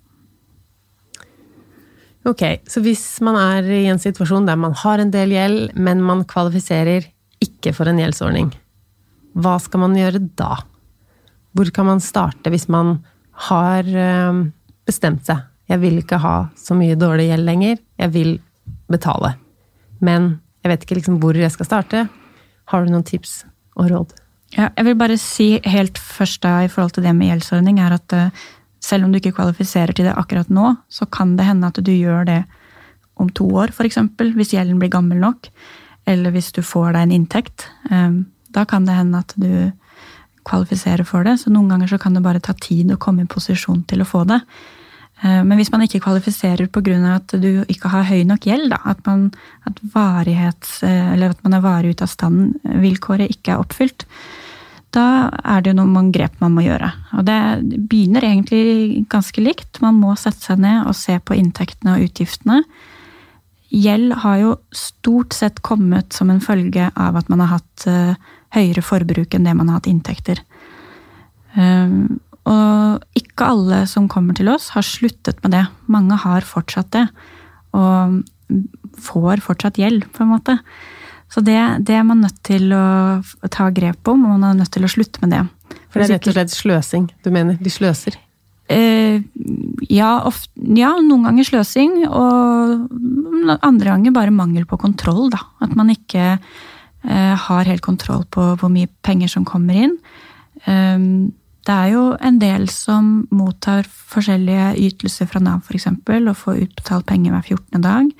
Ok, 2.26 2.42
så 2.66 2.82
hvis 2.82 3.04
man 3.24 3.38
er 3.38 3.68
i 3.70 3.86
en 3.88 4.02
situasjon 4.02 4.48
der 4.48 4.58
man 4.58 4.74
har 4.76 5.00
en 5.00 5.12
del 5.14 5.32
gjeld, 5.32 5.76
men 5.78 6.02
man 6.04 6.24
kvalifiserer 6.28 7.06
ikke 7.40 7.72
for 7.76 7.88
en 7.88 8.00
gjeldsordning, 8.02 8.50
hva 9.36 9.56
skal 9.60 9.82
man 9.84 9.96
gjøre 9.98 10.22
da? 10.38 10.56
Hvor 11.56 11.70
kan 11.74 11.88
man 11.88 12.02
starte 12.04 12.52
hvis 12.52 12.68
man 12.72 12.98
har 13.48 13.86
eh, 13.86 14.42
bestemt 14.88 15.26
seg? 15.28 15.44
Jeg 15.66 15.82
vil 15.82 15.98
ikke 16.00 16.20
ha 16.22 16.36
så 16.58 16.76
mye 16.78 16.96
dårlig 16.98 17.28
gjeld 17.30 17.46
lenger. 17.48 17.80
Jeg 17.98 18.12
vil 18.14 18.36
betale. 18.92 19.34
Men 20.04 20.36
jeg 20.62 20.72
vet 20.72 20.84
ikke 20.86 21.00
liksom 21.00 21.18
hvor 21.22 21.36
jeg 21.38 21.52
skal 21.54 21.68
starte. 21.68 22.04
Har 22.70 22.84
du 22.84 22.92
noen 22.92 23.06
tips 23.06 23.40
og 23.76 23.90
råd? 23.90 24.14
Ja, 24.54 24.70
jeg 24.70 24.86
vil 24.86 24.98
bare 24.98 25.16
si 25.20 25.48
helt 25.66 25.98
først 25.98 26.44
da 26.46 26.60
i 26.64 26.70
forhold 26.70 26.94
til 26.96 27.06
det 27.06 27.14
med 27.16 27.32
gjeldsordning, 27.32 27.80
er 27.82 27.96
at 27.96 28.14
eh, 28.14 28.44
selv 28.82 29.06
om 29.06 29.12
du 29.12 29.18
ikke 29.18 29.34
kvalifiserer 29.36 29.92
til 29.96 30.06
det 30.06 30.14
akkurat 30.16 30.50
nå, 30.52 30.76
så 30.88 31.08
kan 31.10 31.34
det 31.38 31.48
hende 31.48 31.68
at 31.68 31.80
du 31.82 31.90
gjør 31.92 32.28
det 32.28 32.40
om 33.20 33.28
to 33.32 33.48
år, 33.58 33.72
f.eks. 33.74 33.98
Hvis 34.36 34.54
gjelden 34.54 34.78
blir 34.80 34.92
gammel 34.92 35.18
nok. 35.22 35.50
Eller 36.06 36.30
hvis 36.30 36.52
du 36.54 36.62
får 36.62 36.92
deg 36.94 37.06
en 37.06 37.14
inntekt. 37.16 37.66
Eh, 37.90 38.22
da 38.54 38.64
kan 38.68 38.86
det 38.86 38.96
hende 38.96 39.22
at 39.24 39.34
du 39.36 39.72
kvalifiserer 40.46 41.06
for 41.06 41.26
det. 41.26 41.38
Så 41.42 41.52
noen 41.52 41.70
ganger 41.72 41.90
så 41.90 41.98
kan 42.00 42.14
det 42.16 42.24
bare 42.24 42.42
ta 42.42 42.54
tid 42.54 42.92
å 42.94 43.00
komme 43.02 43.24
i 43.24 43.30
posisjon 43.30 43.84
til 43.90 44.02
å 44.02 44.08
få 44.08 44.24
det. 44.28 44.40
Eh, 45.22 45.42
men 45.42 45.56
hvis 45.58 45.72
man 45.72 45.84
ikke 45.86 46.02
kvalifiserer 46.04 46.68
pga. 46.68 47.14
at 47.14 47.34
du 47.40 47.64
ikke 47.68 47.88
har 47.88 48.04
høy 48.04 48.24
nok 48.24 48.46
gjeld, 48.46 48.70
da, 48.70 48.80
at, 48.84 49.04
man, 49.06 49.30
at, 49.66 49.80
varighets, 49.94 50.82
eh, 50.82 51.12
at 51.12 51.44
man 51.44 51.54
er 51.54 51.64
varig 51.64 51.94
ute 51.96 52.04
av 52.04 52.12
stand, 52.12 52.58
vilkåret 52.62 53.30
ikke 53.30 53.54
er 53.54 53.62
oppfylt, 53.64 54.06
da 54.94 55.28
er 55.44 55.60
det 55.60 55.74
noen 55.76 56.12
grep 56.12 56.38
man 56.40 56.54
må 56.54 56.62
gjøre. 56.64 56.92
Og 57.18 57.26
det 57.26 57.40
begynner 57.88 58.24
egentlig 58.24 59.04
ganske 59.12 59.42
likt. 59.42 59.82
Man 59.82 59.98
må 60.00 60.14
sette 60.16 60.40
seg 60.40 60.62
ned 60.62 60.86
og 60.86 60.96
se 60.96 61.18
på 61.18 61.36
inntektene 61.36 61.96
og 61.96 62.06
utgiftene 62.06 62.62
gjeld 63.76 64.12
har 64.22 64.36
jo 64.40 64.52
stort 64.70 65.34
sett 65.34 65.58
kommet 65.66 66.14
som 66.14 66.30
en 66.30 66.40
følge 66.40 66.86
av 66.94 67.16
at 67.18 67.28
man 67.28 67.42
har 67.42 67.58
hatt 67.58 67.86
høyere 68.56 68.84
forbruk 68.84 69.36
enn 69.36 69.46
det 69.46 69.54
man 69.56 69.70
har 69.70 69.80
hatt 69.80 69.90
inntekter. 69.90 70.42
Um, 71.56 72.18
og 72.46 73.02
ikke 73.18 73.48
alle 73.50 73.82
som 73.90 74.10
kommer 74.10 74.36
til 74.38 74.50
oss, 74.52 74.70
har 74.76 74.86
sluttet 74.86 75.40
med 75.42 75.54
det. 75.56 75.64
Mange 75.90 76.18
har 76.22 76.46
fortsatt 76.46 76.92
det. 76.94 77.06
Og 77.76 78.22
får 79.02 79.42
fortsatt 79.42 79.80
gjeld, 79.80 80.06
på 80.14 80.22
en 80.22 80.30
måte. 80.36 80.58
Så 81.32 81.42
det, 81.42 81.58
det, 81.88 81.96
er 81.98 82.04
man 82.06 82.22
nødt 82.22 82.38
til 82.46 82.70
å 82.70 83.18
ta 83.50 83.68
grep 83.74 84.06
om, 84.08 84.22
og 84.28 84.36
man 84.36 84.52
er 84.52 84.60
nødt 84.60 84.72
til 84.76 84.86
å 84.86 84.90
slutte 84.90 85.22
med 85.24 85.34
det. 85.34 85.42
For 85.90 85.98
det 85.98 86.06
er 86.06 86.14
rett 86.14 86.30
og 86.30 86.36
slett 86.36 86.54
sløsing 86.54 87.10
du 87.24 87.32
mener? 87.34 87.58
De 87.58 87.72
sløser? 87.72 88.14
Eh, 88.70 89.22
ja, 89.90 90.12
ofte, 90.26 90.50
ja, 90.78 90.92
noen 91.02 91.26
ganger 91.26 91.46
sløsing, 91.50 91.98
og 92.06 93.58
andre 93.58 93.92
ganger 93.92 94.14
bare 94.14 94.34
mangel 94.34 94.66
på 94.70 94.78
kontroll. 94.82 95.28
Da. 95.34 95.42
At 95.62 95.74
man 95.78 95.90
ikke 95.92 96.36
har 97.06 97.68
helt 97.68 97.84
kontroll 97.84 98.24
på 98.30 98.44
hvor 98.58 98.70
mye 98.72 98.90
penger 99.06 99.30
som 99.30 99.44
kommer 99.46 99.78
inn. 99.86 99.92
Eh, 100.64 100.98
det 101.66 101.74
er 101.74 101.92
jo 101.96 102.02
en 102.22 102.38
del 102.38 102.68
som 102.70 103.26
mottar 103.34 103.86
forskjellige 103.86 104.74
ytelser 104.86 105.26
fra 105.30 105.42
Nav 105.42 105.64
f.eks. 105.66 105.88
og 105.90 106.36
får 106.38 106.60
utbetalt 106.68 107.06
penger 107.06 107.34
hver 107.34 107.48
14. 107.56 107.82
dag. 107.82 108.10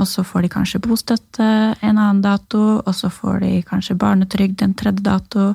Og 0.00 0.08
så 0.08 0.24
får 0.24 0.46
de 0.46 0.52
kanskje 0.54 0.80
bostøtte 0.80 1.48
en 1.74 1.98
annen 1.98 2.22
dato, 2.24 2.80
og 2.80 2.94
så 2.96 3.10
får 3.12 3.42
de 3.42 3.50
kanskje 3.68 3.98
barnetrygd 4.00 4.62
en 4.64 4.72
tredje 4.74 5.04
dato. 5.04 5.52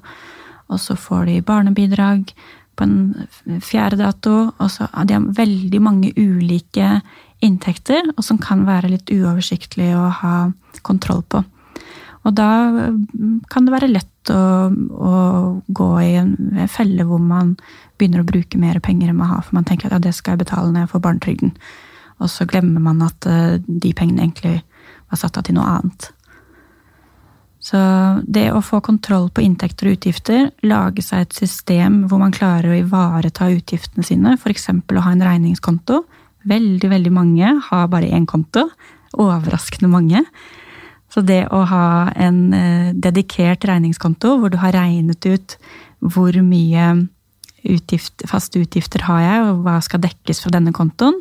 Og 0.69 0.81
så 0.81 0.97
får 0.99 1.25
de 1.31 1.39
barnebidrag 1.45 2.29
på 2.75 2.85
en 2.85 3.59
fjerde 3.63 4.03
dato. 4.03 4.35
Og 4.59 4.69
så 4.69 4.85
har 4.91 5.09
veldig 5.09 5.81
mange 5.81 6.13
ulike 6.17 6.99
inntekter, 7.41 8.11
og 8.13 8.23
som 8.23 8.37
kan 8.37 8.67
være 8.67 8.93
litt 8.93 9.09
uoversiktlig 9.09 9.95
å 9.97 10.09
ha 10.21 10.35
kontroll 10.85 11.23
på. 11.25 11.41
Og 12.25 12.33
da 12.33 12.49
kan 13.51 13.67
det 13.67 13.73
være 13.73 13.91
lett 13.91 14.31
å, 14.33 14.41
å 14.73 15.13
gå 15.67 15.89
i 16.01 16.15
en 16.17 16.33
felle 16.71 17.05
hvor 17.05 17.21
man 17.21 17.53
begynner 17.99 18.23
å 18.23 18.27
bruke 18.27 18.59
mer 18.61 18.81
penger 18.83 19.11
enn 19.11 19.19
man 19.19 19.29
har, 19.29 19.45
for 19.45 19.59
man 19.59 19.67
tenker 19.67 19.89
at 19.89 19.99
ja, 19.99 20.03
det 20.07 20.15
skal 20.17 20.33
jeg 20.33 20.45
betale 20.45 20.71
når 20.71 20.85
jeg 20.85 20.93
får 20.95 21.05
barnetrygden. 21.05 21.53
Og 22.23 22.31
så 22.31 22.47
glemmer 22.49 22.81
man 22.81 23.03
at 23.05 23.27
eh, 23.29 23.61
de 23.61 23.93
pengene 23.95 24.25
egentlig 24.25 24.57
var 25.11 25.21
satt 25.21 25.37
av 25.37 25.45
til 25.45 25.59
noe 25.59 25.69
annet. 25.77 26.09
Så 27.65 27.79
det 28.29 28.51
å 28.53 28.61
få 28.61 28.79
kontroll 28.85 29.31
på 29.33 29.41
inntekter 29.41 29.89
og 29.89 29.97
utgifter, 29.97 30.51
lage 30.65 31.01
seg 31.05 31.25
et 31.25 31.37
system 31.37 32.03
hvor 32.09 32.21
man 32.21 32.33
klarer 32.33 32.73
å 32.73 32.77
ivareta 32.77 33.49
utgiftene 33.53 34.05
sine, 34.05 34.35
f.eks. 34.37 34.69
å 34.69 35.05
ha 35.05 35.13
en 35.13 35.25
regningskonto 35.25 36.03
Veldig, 36.45 36.89
veldig 36.91 37.11
mange 37.13 37.55
har 37.69 37.87
bare 37.89 38.11
én 38.13 38.27
konto. 38.29 38.67
Overraskende 39.17 39.89
mange. 39.89 40.21
Så 41.15 41.21
det 41.23 41.45
å 41.55 41.61
ha 41.63 42.11
en 42.19 42.39
eh, 42.51 42.91
dedikert 42.91 43.63
regningskonto 43.63 44.33
hvor 44.41 44.51
du 44.51 44.57
har 44.59 44.75
regnet 44.75 45.23
ut 45.23 45.55
hvor 46.03 46.35
mye 46.43 46.89
utgift, 47.63 48.25
faste 48.27 48.59
utgifter 48.59 49.05
har 49.07 49.21
jeg, 49.23 49.45
og 49.47 49.61
hva 49.63 49.77
skal 49.85 50.03
dekkes 50.03 50.43
fra 50.43 50.51
denne 50.57 50.75
kontoen, 50.75 51.15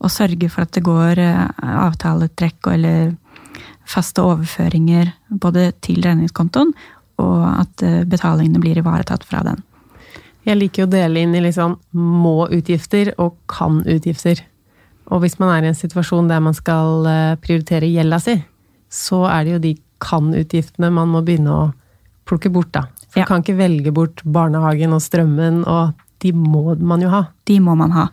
og 0.00 0.14
sørge 0.14 0.48
for 0.48 0.64
at 0.64 0.72
det 0.72 0.86
går 0.88 1.20
eh, 1.20 1.44
avtaletrekk 1.60 2.72
eller 2.72 3.12
faste 3.88 4.24
overføringer 4.24 5.12
både 5.28 5.74
til 5.84 6.00
regningskontoen, 6.08 6.72
og 7.20 7.38
at 7.52 7.84
eh, 7.84 8.02
betalingene 8.08 8.64
blir 8.64 8.80
ivaretatt 8.80 9.28
fra 9.28 9.44
den. 9.44 9.60
Jeg 10.48 10.56
liker 10.56 10.86
å 10.86 10.92
dele 10.96 11.20
inn 11.20 11.36
i 11.36 11.44
liksom 11.44 11.76
må-utgifter 11.92 13.12
og 13.20 13.36
kan-utgifter. 13.52 14.40
Og 15.12 15.20
hvis 15.20 15.36
man 15.36 15.52
er 15.52 15.66
i 15.66 15.74
en 15.74 15.76
situasjon 15.76 16.32
der 16.32 16.40
man 16.40 16.56
skal 16.56 17.04
prioritere 17.44 17.90
gjelda 17.92 18.24
si, 18.24 18.40
så 18.88 19.24
er 19.28 19.44
det 19.44 19.54
jo 19.54 19.64
de 19.66 19.74
kan-utgiftene 20.02 20.90
man 20.94 21.10
må 21.12 21.22
begynne 21.26 21.54
å 21.54 21.64
plukke 22.28 22.52
bort, 22.52 22.70
da. 22.76 22.86
For 23.08 23.22
ja. 23.22 23.24
du 23.24 23.30
kan 23.30 23.42
ikke 23.42 23.58
velge 23.58 23.92
bort 23.94 24.22
barnehagen 24.24 24.94
og 24.96 25.02
strømmen, 25.02 25.62
og 25.68 25.96
de 26.22 26.32
må 26.36 26.74
man 26.76 27.02
jo 27.04 27.12
ha. 27.12 27.22
De 27.48 27.58
må 27.62 27.74
man 27.78 27.94
ha. 27.96 28.08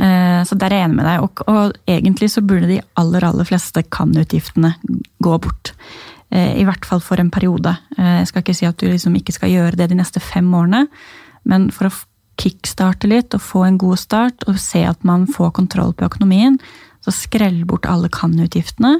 Eh, 0.00 0.40
så 0.46 0.56
der 0.58 0.72
er 0.72 0.82
jeg 0.82 0.90
enig 0.90 1.00
med 1.00 1.08
deg. 1.08 1.24
Og, 1.24 1.42
og, 1.48 1.78
egentlig 1.88 2.30
så 2.32 2.44
burde 2.44 2.70
de 2.70 2.80
aller, 3.00 3.26
aller 3.26 3.48
fleste 3.48 3.84
kan-utgiftene 3.92 4.74
gå 5.22 5.38
bort. 5.42 5.72
Eh, 6.30 6.60
I 6.60 6.66
hvert 6.68 6.86
fall 6.88 7.02
for 7.04 7.20
en 7.22 7.32
periode. 7.32 7.74
Eh, 7.96 8.20
jeg 8.20 8.30
skal 8.30 8.44
ikke 8.44 8.58
si 8.60 8.68
at 8.68 8.78
du 8.80 8.88
liksom 8.90 9.16
ikke 9.18 9.36
skal 9.36 9.52
gjøre 9.52 9.80
det 9.80 9.90
de 9.92 9.98
neste 10.00 10.22
fem 10.22 10.48
årene, 10.56 10.86
men 11.48 11.70
for 11.74 11.88
å 11.88 11.96
kickstarte 12.40 13.08
litt 13.10 13.34
og 13.36 13.44
få 13.44 13.66
en 13.66 13.80
god 13.80 14.00
start 14.00 14.46
og 14.48 14.60
se 14.60 14.80
at 14.88 15.02
man 15.04 15.26
får 15.28 15.52
kontroll 15.58 15.92
på 15.96 16.06
økonomien, 16.08 16.56
så 17.04 17.12
skrell 17.12 17.62
bort 17.68 17.88
alle 17.88 18.08
kan-utgiftene 18.12 18.98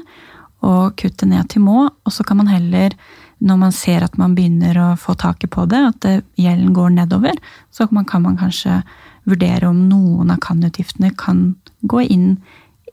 og 0.61 0.95
kutte 0.99 1.27
ned 1.29 1.49
til 1.51 1.63
må, 1.65 1.87
og 1.89 2.13
så 2.13 2.25
kan 2.27 2.39
man 2.41 2.51
heller 2.51 2.95
når 3.41 3.57
man 3.57 3.73
ser 3.73 4.03
at 4.05 4.17
man 4.21 4.35
begynner 4.37 4.77
å 4.77 4.89
få 5.01 5.15
taket 5.17 5.49
på 5.53 5.65
det, 5.69 5.79
at 5.81 6.09
gjelden 6.37 6.75
går 6.77 6.91
nedover, 6.93 7.37
så 7.73 7.87
kan 7.89 8.21
man 8.21 8.37
kanskje 8.37 8.81
vurdere 9.29 9.69
om 9.69 9.87
noen 9.89 10.33
av 10.33 10.41
kan-utgiftene 10.45 11.09
kan 11.17 11.55
gå 11.81 12.03
inn 12.05 12.35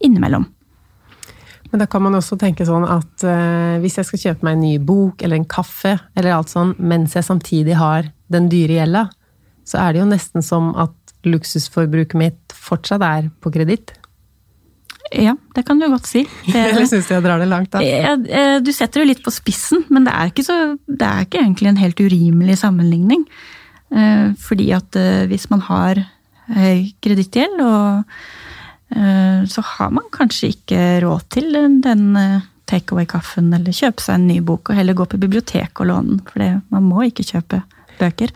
innimellom. 0.01 0.47
Men 1.69 1.83
da 1.83 1.87
kan 1.91 2.01
man 2.01 2.17
også 2.17 2.39
tenke 2.41 2.65
sånn 2.65 2.87
at 2.89 3.25
uh, 3.29 3.77
hvis 3.83 3.99
jeg 4.01 4.09
skal 4.09 4.23
kjøpe 4.23 4.47
meg 4.47 4.57
en 4.57 4.65
ny 4.65 4.75
bok 4.81 5.21
eller 5.25 5.37
en 5.37 5.49
kaffe, 5.49 5.99
eller 6.17 6.39
alt 6.39 6.53
sånn, 6.53 6.73
mens 6.81 7.17
jeg 7.17 7.27
samtidig 7.27 7.77
har 7.77 8.09
den 8.33 8.49
dyre 8.53 8.81
gjelda, 8.81 9.05
så 9.69 9.83
er 9.83 9.93
det 9.93 10.01
jo 10.01 10.09
nesten 10.09 10.45
som 10.45 10.73
at 10.81 10.95
luksusforbruket 11.29 12.17
mitt 12.17 12.57
fortsatt 12.57 13.05
er 13.05 13.29
på 13.43 13.53
kreditt. 13.53 13.93
Ja, 15.15 15.35
det 15.57 15.65
kan 15.69 15.81
du 15.81 15.87
godt 15.89 16.09
si. 16.09 16.25
Eller 16.53 16.85
syns 16.89 17.09
du 17.09 17.15
jeg 17.15 17.25
drar 17.25 17.41
det 17.41 17.49
langt, 17.49 17.73
da? 17.73 17.81
Eh, 17.81 18.59
du 18.65 18.73
setter 18.77 19.03
det 19.03 19.15
litt 19.15 19.25
på 19.25 19.33
spissen, 19.35 19.87
men 19.89 20.05
det 20.09 20.13
er 20.15 20.33
ikke, 20.33 20.45
så, 20.47 20.59
det 20.87 21.09
er 21.09 21.25
ikke 21.25 21.41
egentlig 21.41 21.73
en 21.73 21.81
helt 21.81 22.03
urimelig 22.03 22.59
sammenligning. 22.61 23.25
Eh, 23.89 24.29
fordi 24.45 24.69
at 24.77 25.01
hvis 25.31 25.49
man 25.53 25.65
har 25.69 26.05
høy 26.49 26.93
kredittgjeld, 27.05 27.65
eh, 28.97 29.41
så 29.49 29.65
har 29.75 29.91
man 29.95 30.07
kanskje 30.15 30.53
ikke 30.55 30.85
råd 31.05 31.27
til 31.35 31.59
den 31.85 32.05
eh, 32.17 32.47
takeaway-kaffen 32.69 33.51
eller 33.57 33.75
kjøpe 33.75 34.05
seg 34.05 34.19
en 34.19 34.29
ny 34.29 34.39
bok, 34.45 34.71
og 34.71 34.79
heller 34.79 34.97
gå 34.97 35.09
på 35.09 35.21
biblioteket 35.21 35.85
og 35.85 35.91
låne 35.91 36.17
den, 36.17 36.25
for 36.29 36.63
man 36.75 36.89
må 36.89 37.05
ikke 37.09 37.27
kjøpe 37.27 37.63
bøker. 37.99 38.33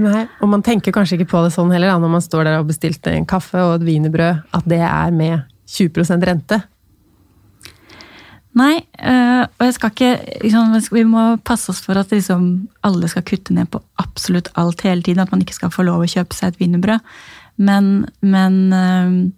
Nei, 0.00 0.24
og 0.40 0.48
man 0.48 0.62
tenker 0.64 0.94
kanskje 0.94 1.18
ikke 1.18 1.32
på 1.34 1.42
det 1.44 1.52
sånn 1.52 1.72
heller, 1.74 1.92
da, 1.92 2.00
når 2.00 2.14
man 2.14 2.24
står 2.24 2.46
der 2.48 2.60
og 2.62 2.70
bestilte 2.70 3.12
en 3.12 3.28
kaffe 3.28 3.60
og 3.60 3.74
et 3.76 3.88
wienerbrød, 3.90 4.46
at 4.56 4.68
det 4.70 4.80
er 4.86 5.10
med 5.14 5.42
20% 5.72 6.28
rente. 6.28 6.60
Nei, 8.52 8.82
øh, 9.00 9.44
og 9.48 9.62
jeg 9.64 9.74
skal 9.78 9.92
ikke 9.94 10.40
liksom, 10.42 10.74
Vi 10.92 11.04
må 11.08 11.22
passe 11.40 11.70
oss 11.72 11.80
for 11.80 11.96
at 11.96 12.10
liksom, 12.12 12.68
alle 12.84 13.08
skal 13.08 13.24
kutte 13.24 13.54
ned 13.56 13.70
på 13.72 13.80
absolutt 14.02 14.50
alt 14.60 14.84
hele 14.84 15.00
tiden. 15.02 15.22
At 15.24 15.32
man 15.32 15.40
ikke 15.40 15.56
skal 15.56 15.72
få 15.72 15.86
lov 15.88 16.04
å 16.04 16.10
kjøpe 16.10 16.36
seg 16.36 16.52
et 16.52 16.60
wienerbrød. 16.60 17.00
Men, 17.56 18.06
men 18.20 18.58
øh, 18.72 19.30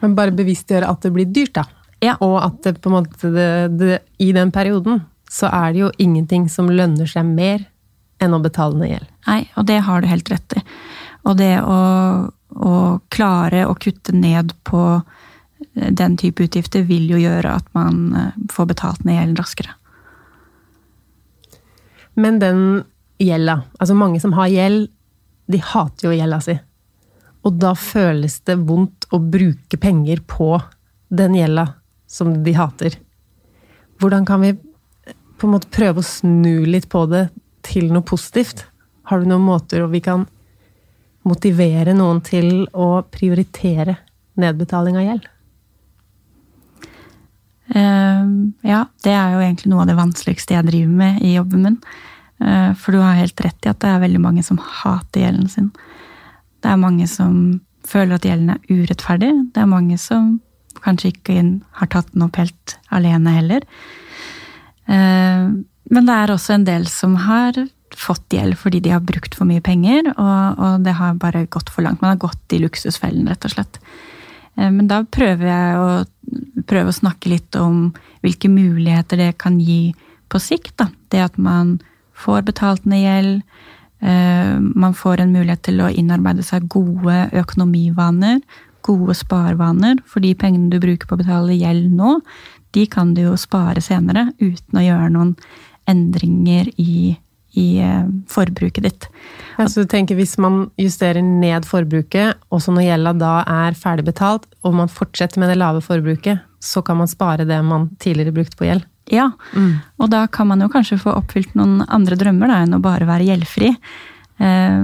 Men 0.00 0.14
bare 0.16 0.32
bevisstgjøre 0.32 0.88
at 0.88 1.02
det 1.02 1.10
blir 1.12 1.26
dyrt, 1.28 1.58
da. 1.58 1.66
Ja. 2.00 2.14
Og 2.24 2.38
at 2.40 2.62
det, 2.64 2.78
på 2.80 2.88
en 2.88 2.94
måte 2.94 3.28
det, 3.34 3.50
det, 3.76 3.98
i 4.18 4.30
den 4.32 4.48
perioden 4.54 5.02
så 5.30 5.50
er 5.52 5.74
det 5.74 5.82
jo 5.82 5.90
ingenting 5.98 6.48
som 6.48 6.70
lønner 6.72 7.06
seg 7.06 7.26
mer 7.26 7.66
enn 8.20 8.32
å 8.34 8.40
betale 8.40 8.78
ned 8.78 8.94
gjeld. 8.94 9.10
Nei, 9.26 9.42
og 9.56 9.66
det 9.68 9.76
har 9.84 10.00
du 10.00 10.08
helt 10.08 10.30
rett 10.32 10.56
i. 10.56 10.62
Og 11.28 11.36
det 11.36 11.52
å, 11.60 11.76
å 12.56 12.72
klare 13.12 13.66
å 13.68 13.76
kutte 13.76 14.14
ned 14.16 14.54
på 14.64 14.80
den 15.74 16.16
type 16.18 16.44
utgifter 16.44 16.82
vil 16.86 17.10
jo 17.12 17.20
gjøre 17.20 17.56
at 17.60 17.68
man 17.76 18.00
eh, 18.16 18.38
får 18.52 18.72
betalt 18.72 19.04
ned 19.06 19.18
gjelden 19.18 19.38
raskere. 19.38 19.74
Men 22.18 22.40
den 22.42 22.62
gjelda 23.20 23.60
Altså 23.78 23.94
mange 23.94 24.20
som 24.20 24.32
har 24.32 24.48
gjeld, 24.48 24.88
de 25.50 25.58
hater 25.60 26.08
jo 26.08 26.14
gjelda 26.16 26.40
si. 26.40 26.56
Og 27.44 27.56
da 27.60 27.74
føles 27.76 28.38
det 28.48 28.56
vondt 28.64 29.06
å 29.12 29.20
bruke 29.20 29.76
penger 29.80 30.22
på 30.28 30.54
den 31.12 31.36
gjelda 31.36 31.66
som 32.10 32.32
de 32.44 32.54
hater. 32.56 32.96
Hvordan 34.00 34.26
kan 34.28 34.40
vi 34.40 34.54
på 35.40 35.48
en 35.48 35.54
måte 35.54 35.72
prøve 35.72 36.00
å 36.00 36.06
snu 36.06 36.66
litt 36.68 36.88
på 36.92 37.04
det 37.12 37.26
til 37.66 37.90
noe 37.92 38.04
positivt? 38.06 38.64
Har 39.08 39.20
du 39.20 39.28
noen 39.28 39.44
måter 39.44 39.82
hvor 39.82 39.92
vi 39.92 40.02
kan 40.04 40.26
motivere 41.28 41.92
noen 41.96 42.22
til 42.24 42.64
å 42.72 43.02
prioritere 43.12 43.98
nedbetaling 44.40 44.96
av 44.96 45.06
gjeld? 45.08 45.28
Uh, 47.70 48.50
ja, 48.66 48.84
det 49.04 49.14
er 49.14 49.34
jo 49.34 49.42
egentlig 49.44 49.70
noe 49.70 49.84
av 49.84 49.90
det 49.90 49.98
vanskeligste 49.98 50.56
jeg 50.56 50.66
driver 50.66 50.94
med 51.02 51.22
i 51.26 51.36
jobben 51.36 51.64
min. 51.66 51.80
Uh, 52.42 52.72
for 52.74 52.94
du 52.94 53.02
har 53.02 53.18
helt 53.20 53.40
rett 53.44 53.66
i 53.66 53.70
at 53.70 53.80
det 53.82 53.90
er 53.90 54.04
veldig 54.04 54.22
mange 54.22 54.44
som 54.46 54.58
hater 54.58 55.24
gjelden 55.24 55.50
sin. 55.52 55.72
Det 56.60 56.70
er 56.72 56.80
mange 56.80 57.06
som 57.10 57.60
føler 57.86 58.18
at 58.18 58.26
gjelden 58.26 58.54
er 58.56 58.62
urettferdig. 58.68 59.32
Det 59.54 59.62
er 59.62 59.70
mange 59.70 59.98
som 60.02 60.38
kanskje 60.84 61.12
ikke 61.14 61.42
har 61.80 61.90
tatt 61.92 62.10
den 62.14 62.24
opp 62.26 62.38
helt 62.40 62.76
alene 62.94 63.36
heller. 63.38 63.66
Uh, 64.90 65.60
men 65.90 66.06
det 66.06 66.16
er 66.16 66.32
også 66.34 66.56
en 66.56 66.66
del 66.66 66.86
som 66.90 67.16
har 67.26 67.56
fått 67.98 68.34
gjeld 68.34 68.54
fordi 68.58 68.80
de 68.84 68.92
har 68.94 69.02
brukt 69.02 69.34
for 69.34 69.48
mye 69.48 69.62
penger, 69.64 70.12
og 70.14 70.84
det 70.86 70.94
har 70.94 71.18
bare 71.18 71.48
gått 71.50 71.72
for 71.74 71.82
langt. 71.82 72.02
Man 72.02 72.14
har 72.14 72.22
gått 72.22 72.54
i 72.54 72.60
luksusfellen, 72.62 73.26
rett 73.30 73.46
og 73.48 73.54
slett. 73.56 73.80
Men 74.60 74.88
da 74.90 75.00
prøver 75.08 75.46
jeg 75.48 75.76
å 75.80 75.90
prøver 76.70 76.92
å 76.92 76.96
snakke 76.96 77.32
litt 77.32 77.56
om 77.58 77.90
hvilke 78.24 78.50
muligheter 78.52 79.20
det 79.20 79.32
kan 79.42 79.58
gi 79.60 79.92
på 80.30 80.40
sikt. 80.42 80.76
Da. 80.80 80.90
Det 81.12 81.22
at 81.24 81.38
man 81.40 81.78
får 82.20 82.44
betalt 82.48 82.86
ned 82.88 83.04
gjeld, 83.04 83.42
eh, 84.00 84.56
man 84.60 84.94
får 84.96 85.24
en 85.24 85.34
mulighet 85.34 85.64
til 85.66 85.80
å 85.82 85.90
innarbeide 85.90 86.44
seg 86.46 86.68
gode 86.70 87.30
økonomivaner, 87.32 88.40
gode 88.86 89.16
sparevaner. 89.16 89.98
For 90.06 90.20
de 90.24 90.34
pengene 90.34 90.70
du 90.70 90.78
bruker 90.80 91.08
på 91.08 91.18
å 91.18 91.22
betale 91.22 91.58
gjeld 91.58 91.90
nå, 91.96 92.20
de 92.72 92.86
kan 92.86 93.14
du 93.14 93.24
jo 93.24 93.34
spare 93.40 93.82
senere 93.82 94.30
uten 94.38 94.78
å 94.78 94.84
gjøre 94.84 95.10
noen 95.10 95.34
endringer 95.90 96.70
i, 96.78 97.16
i 97.58 97.80
eh, 97.82 98.06
forbruket 98.30 98.84
ditt. 98.84 99.08
Ja, 99.58 99.66
så 99.68 99.82
du 99.82 99.90
tenker 99.90 100.16
Hvis 100.16 100.36
man 100.38 100.70
justerer 100.80 101.22
ned 101.22 101.66
forbruket, 101.68 102.38
og 102.50 102.62
så 102.62 102.74
når 102.74 102.86
gjelda 102.86 103.14
da 103.18 103.34
er 103.46 103.78
ferdig 103.78 104.06
betalt, 104.08 104.46
og 104.62 104.76
man 104.78 104.92
fortsetter 104.92 105.42
med 105.42 105.52
det 105.52 105.58
lave 105.60 105.82
forbruket, 105.84 106.44
så 106.60 106.82
kan 106.84 107.00
man 107.00 107.10
spare 107.10 107.48
det 107.48 107.60
man 107.64 107.88
tidligere 107.98 108.34
brukte 108.36 108.58
på 108.60 108.68
gjeld? 108.68 108.86
Ja, 109.10 109.30
mm. 109.56 109.72
og 109.98 110.10
da 110.12 110.26
kan 110.30 110.46
man 110.46 110.60
jo 110.62 110.68
kanskje 110.70 111.00
få 111.00 111.12
oppfylt 111.18 111.56
noen 111.58 111.80
andre 111.88 112.18
drømmer 112.20 112.50
da, 112.52 112.60
enn 112.62 112.76
å 112.76 112.82
bare 112.84 113.08
være 113.08 113.26
gjeldfri. 113.26 113.72
Eh, 114.38 114.82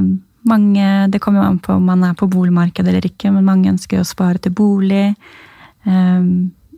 mange, 0.51 0.87
det 1.13 1.21
kommer 1.23 1.43
jo 1.43 1.49
an 1.51 1.61
på 1.63 1.77
om 1.77 1.87
man 1.87 2.03
er 2.09 2.17
på 2.19 2.29
boligmarkedet 2.31 2.91
eller 2.91 3.07
ikke, 3.07 3.31
men 3.35 3.47
mange 3.47 3.71
ønsker 3.71 4.03
å 4.03 4.09
spare 4.09 4.43
til 4.43 4.55
bolig. 4.57 5.13
Eh, 5.87 6.27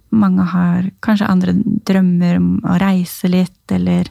mange 0.08 0.48
har 0.52 0.90
kanskje 1.04 1.30
andre 1.30 1.54
drømmer 1.88 2.40
om 2.40 2.50
å 2.68 2.76
reise 2.80 3.30
litt, 3.32 3.60
eller 3.72 4.10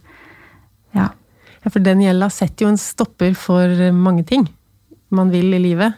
for 1.78 1.86
den 1.86 2.02
gjelda 2.02 2.32
setter 2.34 2.66
jo 2.66 2.74
en 2.74 2.80
stopper 2.82 3.36
for 3.38 3.70
mange 3.94 4.24
ting 4.26 4.48
man 5.14 5.30
vil 5.30 5.54
i 5.54 5.62
livet. 5.62 5.94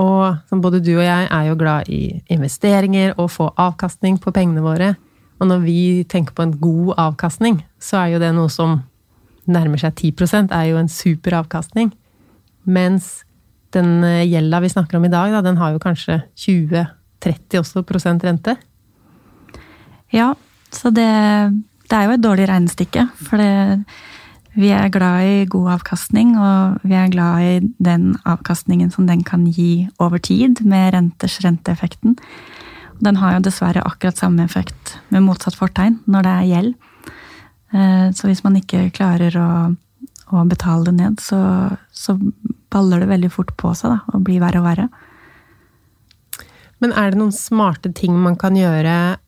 Og 0.00 0.54
både 0.64 0.80
du 0.80 0.94
og 0.94 1.04
jeg 1.04 1.26
er 1.28 1.48
jo 1.50 1.56
glad 1.60 1.90
i 1.92 2.22
investeringer 2.32 3.12
og 3.20 3.28
få 3.34 3.50
avkastning 3.60 4.16
på 4.22 4.32
pengene 4.32 4.64
våre. 4.64 4.94
Og 5.36 5.50
når 5.50 5.60
vi 5.66 5.80
tenker 6.08 6.32
på 6.32 6.46
en 6.46 6.54
god 6.56 6.94
avkastning, 6.96 7.60
så 7.76 7.98
er 8.00 8.14
jo 8.14 8.22
det 8.22 8.30
noe 8.32 8.48
som 8.48 8.78
nærmer 9.44 9.82
seg 9.82 9.98
10% 10.14 10.54
er 10.54 10.70
jo 10.70 10.78
en 10.80 10.88
super 10.88 11.36
avkastning. 11.42 11.90
Mens 12.64 13.26
den 13.76 14.00
eh, 14.06 14.24
gjelda 14.30 14.62
vi 14.64 14.70
snakker 14.72 14.96
om 14.96 15.04
i 15.04 15.12
dag, 15.12 15.34
da, 15.34 15.42
den 15.44 15.60
har 15.60 15.74
jo 15.74 15.82
kanskje 15.82 16.22
20-30 16.40 17.60
også 17.60 17.84
prosent 17.84 18.24
rente. 18.24 18.56
Ja, 20.14 20.32
så 20.72 20.88
det, 20.94 21.10
det 21.90 21.98
er 21.98 22.08
jo 22.08 22.16
et 22.16 22.24
dårlig 22.24 22.48
regnestykke. 22.48 23.06
For 23.28 23.42
det 23.42 23.52
vi 24.52 24.68
er 24.68 24.90
glad 24.92 25.24
i 25.24 25.44
god 25.48 25.70
avkastning, 25.78 26.34
og 26.36 26.82
vi 26.84 26.96
er 26.98 27.12
glad 27.12 27.44
i 27.44 27.52
den 27.80 28.10
avkastningen 28.28 28.90
som 28.92 29.06
den 29.08 29.22
kan 29.24 29.46
gi 29.48 29.88
over 30.02 30.20
tid, 30.20 30.60
med 30.60 30.92
renters 30.92 31.38
renteeffekten. 31.44 32.18
Den 33.02 33.16
har 33.16 33.36
jo 33.36 33.46
dessverre 33.46 33.84
akkurat 33.86 34.20
samme 34.20 34.44
effekt 34.44 34.98
med 35.08 35.24
motsatt 35.24 35.56
fortegn 35.56 36.02
når 36.06 36.26
det 36.26 36.34
er 36.34 36.50
gjeld. 36.50 36.74
Eh, 37.72 38.10
så 38.12 38.28
hvis 38.28 38.44
man 38.44 38.58
ikke 38.60 38.90
klarer 38.94 39.38
å, 39.40 39.48
å 40.36 40.44
betale 40.48 40.90
det 40.90 40.94
ned, 41.00 41.22
så, 41.24 41.40
så, 41.90 42.18
baller 42.72 43.02
det 43.02 43.10
veldig 43.10 43.28
fort 43.32 43.50
på 43.60 43.74
seg 43.76 43.92
da, 43.92 43.98
og 44.16 44.22
blir 44.24 44.40
verre 44.40 44.60
og 44.62 44.64
verre. 44.64 44.86
Men 46.80 46.94
er 46.96 47.12
det 47.12 47.18
noen 47.20 47.34
smarte 47.36 47.90
ting 47.92 48.14
man 48.16 48.38
kan 48.40 48.56
gjøre 48.56 49.18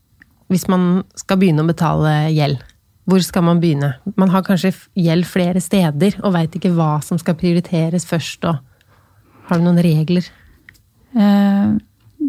hvis 0.52 0.64
man 0.72 1.02
skal 1.16 1.40
begynne 1.40 1.64
å 1.64 1.68
betale 1.68 2.14
gjeld? 2.32 2.62
Hvor 3.04 3.20
skal 3.20 3.44
man 3.44 3.60
begynne? 3.60 3.94
Man 4.16 4.32
har 4.32 4.44
kanskje 4.46 4.72
gjeld 4.96 5.26
flere 5.28 5.60
steder 5.60 6.16
og 6.22 6.32
veit 6.36 6.54
ikke 6.56 6.72
hva 6.72 6.96
som 7.04 7.20
skal 7.20 7.36
prioriteres 7.36 8.06
først. 8.08 8.46
Og 8.48 9.50
har 9.50 9.60
du 9.60 9.66
noen 9.66 9.82
regler? 9.84 10.24
Uh, 11.14 11.76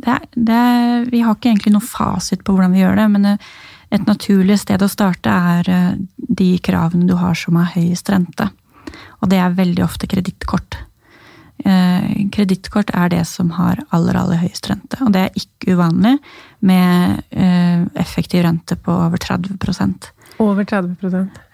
det, 0.03 0.17
det, 0.35 0.63
vi 1.11 1.21
har 1.23 1.38
ikke 1.38 1.53
egentlig 1.53 1.71
noen 1.73 1.88
fasit 1.88 2.43
på 2.43 2.55
hvordan 2.55 2.75
vi 2.75 2.83
gjør 2.83 2.99
det, 2.99 3.05
men 3.13 3.29
eh, 3.29 3.45
et 3.95 4.03
naturlig 4.09 4.57
sted 4.59 4.81
å 4.83 4.89
starte 4.91 5.31
er 5.31 5.69
eh, 5.71 5.93
de 6.17 6.49
kravene 6.59 7.07
du 7.07 7.15
har 7.15 7.38
som 7.39 7.55
er 7.61 7.71
høyest 7.77 8.11
rente. 8.11 8.49
Og 9.23 9.31
det 9.31 9.39
er 9.39 9.55
veldig 9.55 9.85
ofte 9.85 10.09
kredittkort. 10.11 10.81
Kredittkort 12.35 12.91
er 12.93 13.09
det 13.09 13.21
som 13.25 13.53
har 13.55 13.79
aller, 13.95 14.17
aller 14.19 14.41
høyest 14.43 14.67
rente. 14.69 14.99
Og 15.01 15.13
det 15.15 15.21
er 15.23 15.39
ikke 15.39 15.77
uvanlig 15.79 16.11
med 16.67 17.23
effektiv 17.97 18.43
rente 18.45 18.75
på 18.75 18.93
over 19.07 19.17
30 19.23 19.55
over 20.43 20.65
30 20.67 20.95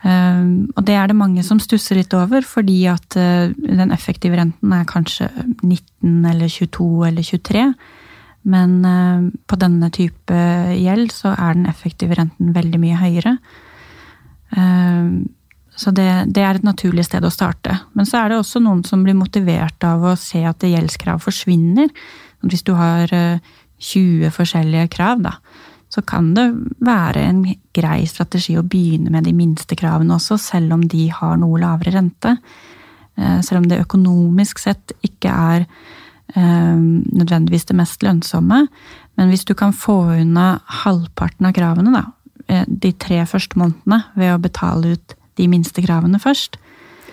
um, 0.03 0.69
Og 0.75 0.85
det 0.85 0.95
er 0.97 1.09
det 1.09 1.17
mange 1.17 1.43
som 1.45 1.59
stusser 1.61 1.99
litt 1.99 2.13
over, 2.17 2.45
fordi 2.45 2.79
at 2.89 3.17
uh, 3.17 3.51
den 3.53 3.93
effektive 3.93 4.37
renten 4.39 4.73
er 4.73 4.87
kanskje 4.89 5.29
19 5.61 6.25
eller 6.31 6.49
22 6.49 6.87
eller 7.09 7.27
23. 7.27 7.65
Men 8.51 8.79
uh, 8.85 9.27
på 9.45 9.59
denne 9.61 9.91
type 9.93 10.39
gjeld 10.77 11.13
så 11.13 11.35
er 11.35 11.59
den 11.59 11.69
effektive 11.69 12.17
renten 12.17 12.55
veldig 12.55 12.81
mye 12.81 12.97
høyere. 13.01 13.37
Ehm, 14.57 15.29
så 15.79 15.93
det, 15.95 16.09
det, 16.35 16.41
er 16.43 16.57
et 16.57 16.65
naturlig 16.67 17.05
sted 17.07 17.23
å 17.23 17.31
starte. 17.31 17.77
Men 17.95 18.09
så 18.09 18.19
er 18.19 18.31
det 18.31 18.41
også 18.41 18.59
noen 18.59 18.83
som 18.83 19.05
blir 19.05 19.15
motivert 19.15 19.85
av 19.87 20.03
å 20.03 20.17
se 20.19 20.41
at 20.45 20.65
gjeldskrav 20.67 21.21
forsvinner. 21.23 21.87
Hvis 22.43 22.65
du 22.67 22.73
har 22.75 23.07
20 23.81 24.33
forskjellige 24.35 24.89
krav, 24.93 25.23
da, 25.23 25.37
så 25.91 26.01
kan 26.07 26.31
det 26.35 26.45
være 26.79 27.23
en 27.27 27.41
grei 27.75 28.05
strategi 28.07 28.55
å 28.59 28.63
begynne 28.63 29.11
med 29.11 29.25
de 29.27 29.33
minste 29.35 29.75
kravene 29.75 30.15
også, 30.15 30.37
selv 30.39 30.77
om 30.77 30.85
de 30.87 31.09
har 31.11 31.35
noe 31.41 31.59
lavere 31.59 31.91
rente. 31.97 32.37
Eh, 33.19 33.41
selv 33.43 33.61
om 33.61 33.67
det 33.67 33.81
økonomisk 33.83 34.61
sett 34.63 34.95
ikke 35.03 35.31
er 35.31 35.65
eh, 35.65 36.79
nødvendigvis 36.79 37.67
det 37.67 37.75
mest 37.75 38.07
lønnsomme. 38.07 38.63
Men 39.19 39.33
hvis 39.33 39.43
du 39.47 39.53
kan 39.57 39.75
få 39.75 39.99
unna 40.21 40.61
halvparten 40.81 41.49
av 41.49 41.55
kravene, 41.57 41.91
da, 41.91 42.05
eh, 42.47 42.63
de 42.67 42.93
tre 42.95 43.25
første 43.27 43.59
månedene, 43.59 44.05
ved 44.15 44.35
å 44.35 44.41
betale 44.41 44.95
ut 44.95 45.17
de 45.39 45.49
minste 45.51 45.83
kravene 45.83 46.23
først, 46.23 46.55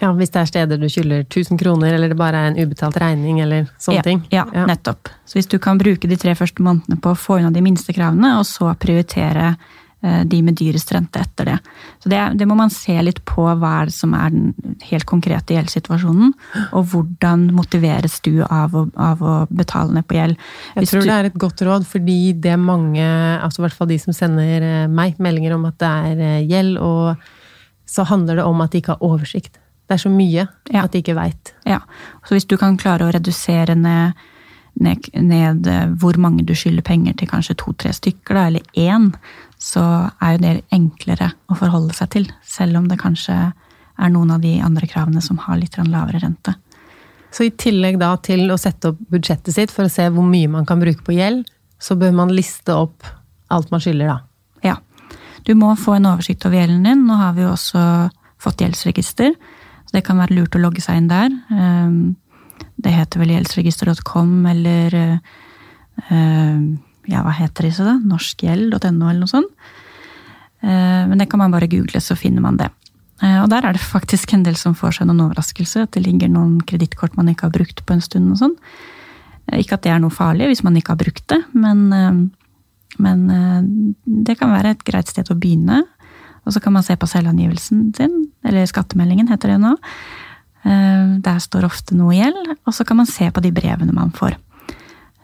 ja, 0.00 0.12
Hvis 0.14 0.30
det 0.34 0.42
er 0.42 0.50
steder 0.50 0.78
du 0.78 0.86
skylder 0.90 1.24
1000 1.26 1.58
kroner, 1.58 1.94
eller 1.94 2.12
det 2.12 2.18
bare 2.18 2.44
er 2.44 2.52
en 2.52 2.60
ubetalt 2.60 2.98
regning, 3.02 3.40
eller 3.42 3.66
sånne 3.82 3.98
ja, 3.98 4.06
ting. 4.06 4.22
Ja, 4.34 4.46
ja, 4.54 4.68
nettopp. 4.68 5.10
Så 5.26 5.40
hvis 5.40 5.50
du 5.50 5.58
kan 5.62 5.80
bruke 5.80 6.10
de 6.10 6.18
tre 6.20 6.36
første 6.38 6.62
månedene 6.64 7.00
på 7.02 7.12
å 7.12 7.18
få 7.18 7.40
unna 7.40 7.50
de 7.54 7.64
minste 7.64 7.94
kravene, 7.96 8.36
og 8.38 8.46
så 8.46 8.70
prioritere 8.78 9.50
eh, 9.50 10.22
de 10.30 10.40
med 10.46 10.58
dyrest 10.60 10.92
rente 10.94 11.18
etter 11.24 11.50
det. 11.50 11.56
Så 11.98 12.12
det, 12.12 12.20
det, 12.38 12.46
må 12.46 12.54
man 12.58 12.70
se 12.70 12.94
litt 13.02 13.24
på 13.26 13.48
hva 13.58 13.74
som 13.90 14.14
er 14.14 14.30
den 14.34 14.78
helt 14.86 15.08
konkrete 15.10 15.56
gjeldssituasjonen. 15.56 16.34
Og 16.78 16.92
hvordan 16.92 17.48
motiveres 17.56 18.20
du 18.22 18.44
av 18.46 18.76
å, 18.78 18.86
av 18.94 19.24
å 19.24 19.36
betale 19.50 19.98
ned 19.98 20.06
på 20.06 20.20
gjeld. 20.20 20.38
Jeg 20.78 20.92
tror 20.92 21.08
det 21.10 21.16
er 21.16 21.32
et 21.32 21.40
godt 21.46 21.64
råd, 21.66 21.88
fordi 21.90 22.20
det 22.38 22.54
er 22.54 22.62
mange, 22.62 23.08
altså 23.42 23.64
i 23.64 23.66
hvert 23.66 23.80
fall 23.80 23.90
de 23.90 23.98
som 24.04 24.14
sender 24.14 24.62
eh, 24.62 24.84
meg 24.86 25.18
meldinger 25.18 25.58
om 25.58 25.66
at 25.72 25.82
det 25.82 25.94
er 26.12 26.28
eh, 26.28 26.44
gjeld, 26.46 26.78
og 26.78 27.18
så 27.88 28.04
handler 28.06 28.38
det 28.38 28.44
om 28.46 28.60
at 28.62 28.70
de 28.70 28.82
ikke 28.82 28.94
har 28.94 29.08
oversikt. 29.08 29.58
Det 29.88 29.96
er 29.96 30.02
så 30.02 30.10
mye 30.12 30.44
ja. 30.44 30.82
at 30.82 30.92
de 30.92 31.00
ikke 31.00 31.16
veit. 31.16 31.54
Ja. 31.66 31.80
Så 32.28 32.36
hvis 32.36 32.48
du 32.48 32.58
kan 32.60 32.76
klare 32.80 33.06
å 33.06 33.14
redusere 33.14 33.76
ned 33.78 34.18
ned, 34.78 35.08
ned, 35.12 35.66
eh, 35.66 35.86
hvor 35.98 36.18
mange 36.22 36.44
du 36.46 36.54
skylder 36.54 36.84
penger 36.86 37.16
til 37.18 37.30
kanskje 37.30 37.56
to-tre 37.58 37.92
stykker, 37.94 38.36
da, 38.36 38.44
eller 38.46 38.62
én, 38.78 39.10
så 39.58 39.82
er 40.22 40.36
jo 40.36 40.42
det 40.44 40.52
enklere 40.74 41.32
å 41.50 41.58
forholde 41.58 41.96
seg 41.96 42.12
til. 42.14 42.28
Selv 42.46 42.78
om 42.78 42.88
det 42.90 43.00
kanskje 43.00 43.36
er 43.98 44.12
noen 44.14 44.30
av 44.36 44.42
de 44.44 44.54
andre 44.62 44.86
kravene 44.86 45.22
som 45.24 45.40
har 45.42 45.58
litt 45.58 45.76
lavere 45.82 46.22
rente. 46.22 46.54
Så 47.34 47.48
i 47.48 47.50
tillegg 47.50 47.98
da 48.00 48.14
til 48.24 48.46
å 48.50 48.58
sette 48.60 48.92
opp 48.92 49.00
budsjettet 49.12 49.54
sitt 49.54 49.74
for 49.74 49.88
å 49.88 49.92
se 49.92 50.06
hvor 50.14 50.24
mye 50.24 50.48
man 50.50 50.66
kan 50.68 50.80
bruke 50.80 51.04
på 51.04 51.16
gjeld, 51.16 51.48
så 51.78 51.98
bør 51.98 52.14
man 52.14 52.34
liste 52.34 52.74
opp 52.74 53.06
alt 53.52 53.70
man 53.72 53.82
skylder, 53.82 54.14
da? 54.14 54.70
Ja. 54.70 54.76
Du 55.44 55.54
må 55.58 55.74
få 55.78 55.96
en 55.96 56.08
oversikt 56.10 56.46
over 56.46 56.58
gjelden 56.58 56.86
din. 56.86 57.04
Nå 57.08 57.18
har 57.20 57.36
vi 57.36 57.44
jo 57.44 57.52
også 57.52 57.82
fått 58.42 58.62
gjeldsregister, 58.62 59.34
det 59.94 60.04
kan 60.06 60.20
være 60.20 60.36
lurt 60.36 60.56
å 60.56 60.62
logge 60.62 60.82
seg 60.84 61.00
inn 61.00 61.10
der. 61.10 61.32
Um, 61.52 62.16
det 62.78 62.94
heter 62.94 63.22
vel 63.22 63.34
gjeldsregister.com 63.36 64.34
eller 64.52 64.98
uh, 64.98 66.66
Ja, 67.08 67.22
hva 67.24 67.32
heter 67.32 67.68
disse, 67.68 67.86
da? 67.86 67.96
Norskgjeld.no 68.04 69.08
eller 69.08 69.22
noe 69.22 69.30
sånt. 69.30 69.70
Uh, 70.62 71.06
men 71.08 71.16
det 71.20 71.28
kan 71.30 71.40
man 71.40 71.54
bare 71.54 71.70
google, 71.70 72.02
så 72.04 72.18
finner 72.18 72.44
man 72.44 72.60
det. 72.60 72.70
Og 73.18 73.48
der 73.50 73.64
er 73.66 73.74
det 73.74 73.82
faktisk 73.82 74.30
en 74.30 74.44
del 74.46 74.54
som 74.54 74.76
får 74.78 75.00
seg 75.00 75.08
noen 75.08 75.24
overraskelser. 75.24 75.88
At 75.88 75.96
det 75.96 76.04
ligger 76.04 76.30
noen 76.30 76.60
kredittkort 76.62 77.16
man 77.18 77.26
ikke 77.32 77.48
har 77.48 77.54
brukt 77.56 77.80
på 77.82 77.96
en 77.96 78.02
stund 78.04 78.30
og 78.30 78.38
sånn. 78.38 78.52
Ikke 79.58 79.74
at 79.74 79.82
det 79.82 79.90
er 79.90 79.98
noe 79.98 80.14
farlig 80.14 80.46
hvis 80.52 80.62
man 80.62 80.76
ikke 80.78 80.94
har 80.94 81.00
brukt 81.00 81.24
det, 81.32 81.40
men, 81.50 82.28
men 83.02 83.24
det 84.04 84.36
kan 84.38 84.52
være 84.54 84.76
et 84.76 84.84
greit 84.86 85.10
sted 85.10 85.32
å 85.34 85.38
begynne. 85.40 85.80
Og 86.48 86.54
så 86.56 86.62
kan 86.64 86.72
man 86.72 86.84
se 86.86 86.96
på 86.96 87.06
selvangivelsen 87.08 87.90
sin, 87.96 88.16
eller 88.48 88.68
skattemeldingen 88.68 89.28
heter 89.28 89.52
det 89.52 89.60
nå. 89.60 89.74
Eh, 90.64 91.16
der 91.24 91.40
står 91.44 91.68
ofte 91.68 91.96
noe 91.98 92.16
gjeld, 92.16 92.54
og 92.64 92.74
så 92.74 92.86
kan 92.88 93.02
man 93.02 93.08
se 93.08 93.28
på 93.28 93.42
de 93.44 93.52
brevene 93.52 93.92
man 93.92 94.14
får. 94.16 94.38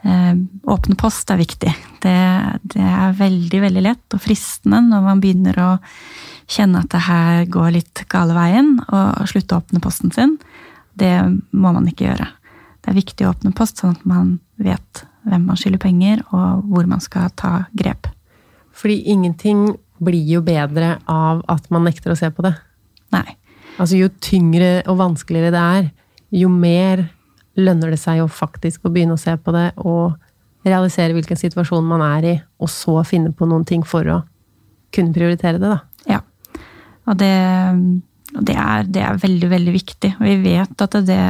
Eh, 0.05 0.35
åpne 0.69 0.99
post 1.01 1.33
er 1.33 1.41
viktig. 1.41 1.73
Det, 2.05 2.19
det, 2.77 2.85
er 2.85 3.17
veldig 3.17 3.63
veldig 3.65 3.85
lett 3.87 4.17
og 4.17 4.21
fristende 4.21 4.83
når 4.85 5.07
man 5.07 5.23
begynner 5.25 5.61
å 5.65 5.71
kjenne 6.45 6.83
at 6.85 6.93
det 6.93 7.07
her 7.07 7.47
går 7.49 7.73
litt 7.79 8.05
gale 8.13 8.37
veien, 8.37 8.77
og 8.85 9.25
slutte 9.31 9.57
å 9.57 9.65
åpne 9.65 9.81
posten 9.81 10.13
sin. 10.13 10.37
Det 10.93 11.15
må 11.57 11.73
man 11.73 11.89
ikke 11.89 12.11
gjøre. 12.11 12.29
Det 12.85 12.93
er 12.93 13.01
viktig 13.01 13.25
å 13.25 13.33
åpne 13.33 13.55
post, 13.57 13.81
sånn 13.81 13.97
at 13.97 14.05
man 14.05 14.37
vet 14.61 15.07
hvem 15.25 15.49
man 15.49 15.57
skylder 15.57 15.81
penger, 15.81 16.21
og 16.37 16.69
hvor 16.69 16.85
man 16.85 17.01
skal 17.01 17.33
ta 17.33 17.63
grep. 17.73 18.11
Fordi 18.77 19.01
ingenting 19.09 19.71
blir 20.05 20.25
jo 20.37 20.43
bedre 20.45 20.99
av 21.11 21.43
at 21.51 21.67
man 21.75 21.87
nekter 21.89 22.13
å 22.15 22.19
se 22.19 22.31
på 22.35 22.45
det. 22.47 22.55
Nei. 23.15 23.27
Altså 23.75 23.99
jo 23.99 24.11
tyngre 24.23 24.85
og 24.91 25.01
vanskeligere 25.01 25.53
det 25.55 25.65
er, 25.79 25.89
jo 26.35 26.51
mer 26.51 27.09
lønner 27.59 27.95
det 27.95 28.01
seg 28.03 28.21
jo 28.21 28.29
faktisk 28.31 28.87
å 28.87 28.93
begynne 28.95 29.17
å 29.17 29.21
se 29.21 29.35
på 29.39 29.55
det 29.55 29.69
og 29.83 30.15
realisere 30.65 31.15
hvilken 31.15 31.39
situasjon 31.39 31.87
man 31.87 32.03
er 32.03 32.27
i, 32.27 32.35
og 32.63 32.71
så 32.73 32.97
finne 33.07 33.35
på 33.37 33.47
noen 33.49 33.67
ting 33.69 33.85
for 33.87 34.09
å 34.11 34.21
kunne 34.95 35.15
prioritere 35.15 35.61
det, 35.61 35.71
da. 35.71 35.81
Ja. 36.09 36.21
Og 37.05 37.19
det, 37.21 37.33
det, 38.39 38.55
er, 38.57 38.87
det 38.89 39.03
er, 39.05 39.19
veldig, 39.21 39.51
veldig 39.53 39.75
viktig. 39.75 40.15
Vi 40.23 40.37
vet 40.45 40.85
at 40.87 40.97
det 41.05 41.21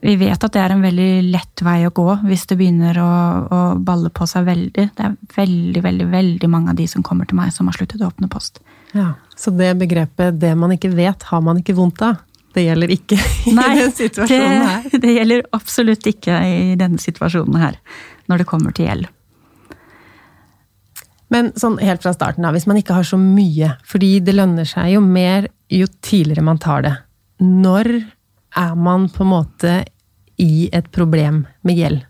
vi 0.00 0.14
vet 0.16 0.44
at 0.44 0.54
det 0.54 0.60
er 0.62 0.72
en 0.72 0.84
veldig 0.84 1.08
lett 1.28 1.62
vei 1.64 1.82
å 1.84 1.92
gå 1.92 2.06
hvis 2.24 2.46
det 2.48 2.56
begynner 2.60 2.96
å, 3.02 3.10
å, 3.52 3.58
balle 3.84 4.08
på 4.14 4.26
seg 4.28 4.46
veldig. 4.46 4.86
Det 4.96 5.06
er 5.06 5.16
veldig, 5.36 5.82
veldig, 5.84 6.06
veldig 6.12 6.50
mange 6.52 6.72
av 6.72 6.78
de 6.78 6.86
som 6.88 7.04
kommer 7.04 7.28
til 7.28 7.36
meg, 7.40 7.52
som 7.52 7.68
har 7.68 7.76
sluttet 7.76 8.00
å 8.00 8.08
åpne 8.08 8.30
post. 8.32 8.62
Ja, 8.96 9.12
Så 9.36 9.52
det 9.54 9.74
begrepet 9.78 10.40
'det 10.40 10.56
man 10.56 10.72
ikke 10.72 10.90
vet, 10.90 11.22
har 11.22 11.40
man 11.40 11.60
ikke 11.60 11.76
vondt 11.76 12.02
av', 12.02 12.18
det 12.54 12.64
gjelder 12.64 12.90
ikke 12.90 13.18
i 13.46 13.54
Nei, 13.58 13.68
denne 13.76 13.94
situasjonen 13.94 14.66
her? 14.66 14.88
Det, 14.90 15.00
det 15.04 15.14
gjelder 15.14 15.42
absolutt 15.52 16.06
ikke 16.06 16.40
i 16.42 16.76
denne 16.80 16.98
situasjonen 16.98 17.60
her, 17.60 17.78
når 18.26 18.42
det 18.42 18.46
kommer 18.50 18.74
til 18.74 18.88
gjeld. 18.88 19.10
Men 21.30 21.52
sånn 21.54 21.78
helt 21.78 22.02
fra 22.02 22.12
starten 22.16 22.44
av, 22.44 22.56
hvis 22.56 22.66
man 22.66 22.80
ikke 22.80 22.96
har 22.96 23.06
så 23.06 23.18
mye, 23.20 23.76
fordi 23.86 24.16
det 24.24 24.34
lønner 24.34 24.66
seg 24.66 24.96
jo 24.96 25.04
mer 25.04 25.46
jo 25.70 25.86
tidligere 26.02 26.42
man 26.42 26.58
tar 26.58 26.82
det. 26.82 26.96
Når 27.38 27.92
er 28.56 28.74
man 28.74 29.08
på 29.12 29.24
en 29.24 29.32
måte 29.32 29.74
i 30.40 30.68
et 30.72 30.88
problem 30.94 31.44
med 31.66 31.78
gjeld? 31.78 32.04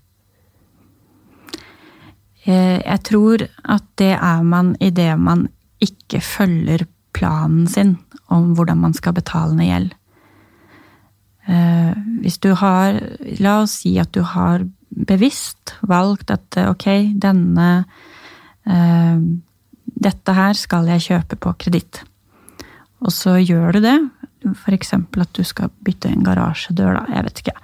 Eh, 2.45 2.79
jeg 2.81 3.01
tror 3.05 3.45
at 3.45 3.87
det 4.01 4.15
er 4.17 4.45
man 4.47 4.75
idet 4.81 5.13
man 5.21 5.49
ikke 5.81 6.23
følger 6.25 6.87
planen 7.17 7.67
sin 7.69 7.97
om 8.33 8.55
hvordan 8.57 8.81
man 8.81 8.95
skal 8.97 9.17
betale 9.17 9.57
ned 9.57 9.69
gjeld. 9.69 9.95
Eh, 11.51 11.93
hvis 12.23 12.39
du 12.39 12.53
har 12.55 13.01
La 13.41 13.61
oss 13.65 13.81
si 13.83 13.97
at 13.99 14.13
du 14.15 14.23
har 14.23 14.65
bevisst 14.91 15.75
valgt 15.83 16.31
at 16.31 16.57
eh, 16.57 16.71
ok, 16.71 16.89
denne 17.21 17.73
Dette 20.01 20.33
her 20.37 20.55
skal 20.55 20.87
jeg 20.87 21.03
kjøpe 21.03 21.37
på 21.41 21.51
kreditt. 21.65 22.03
Og 23.01 23.11
så 23.11 23.39
gjør 23.41 23.73
du 23.75 23.81
det, 23.83 23.97
F.eks. 24.55 24.95
at 24.95 25.33
du 25.37 25.43
skal 25.45 25.73
bytte 25.85 26.11
en 26.11 26.25
garasjedør, 26.25 26.99
da. 26.99 27.05
Jeg 27.15 27.27
vet 27.29 27.43
ikke. 27.43 27.57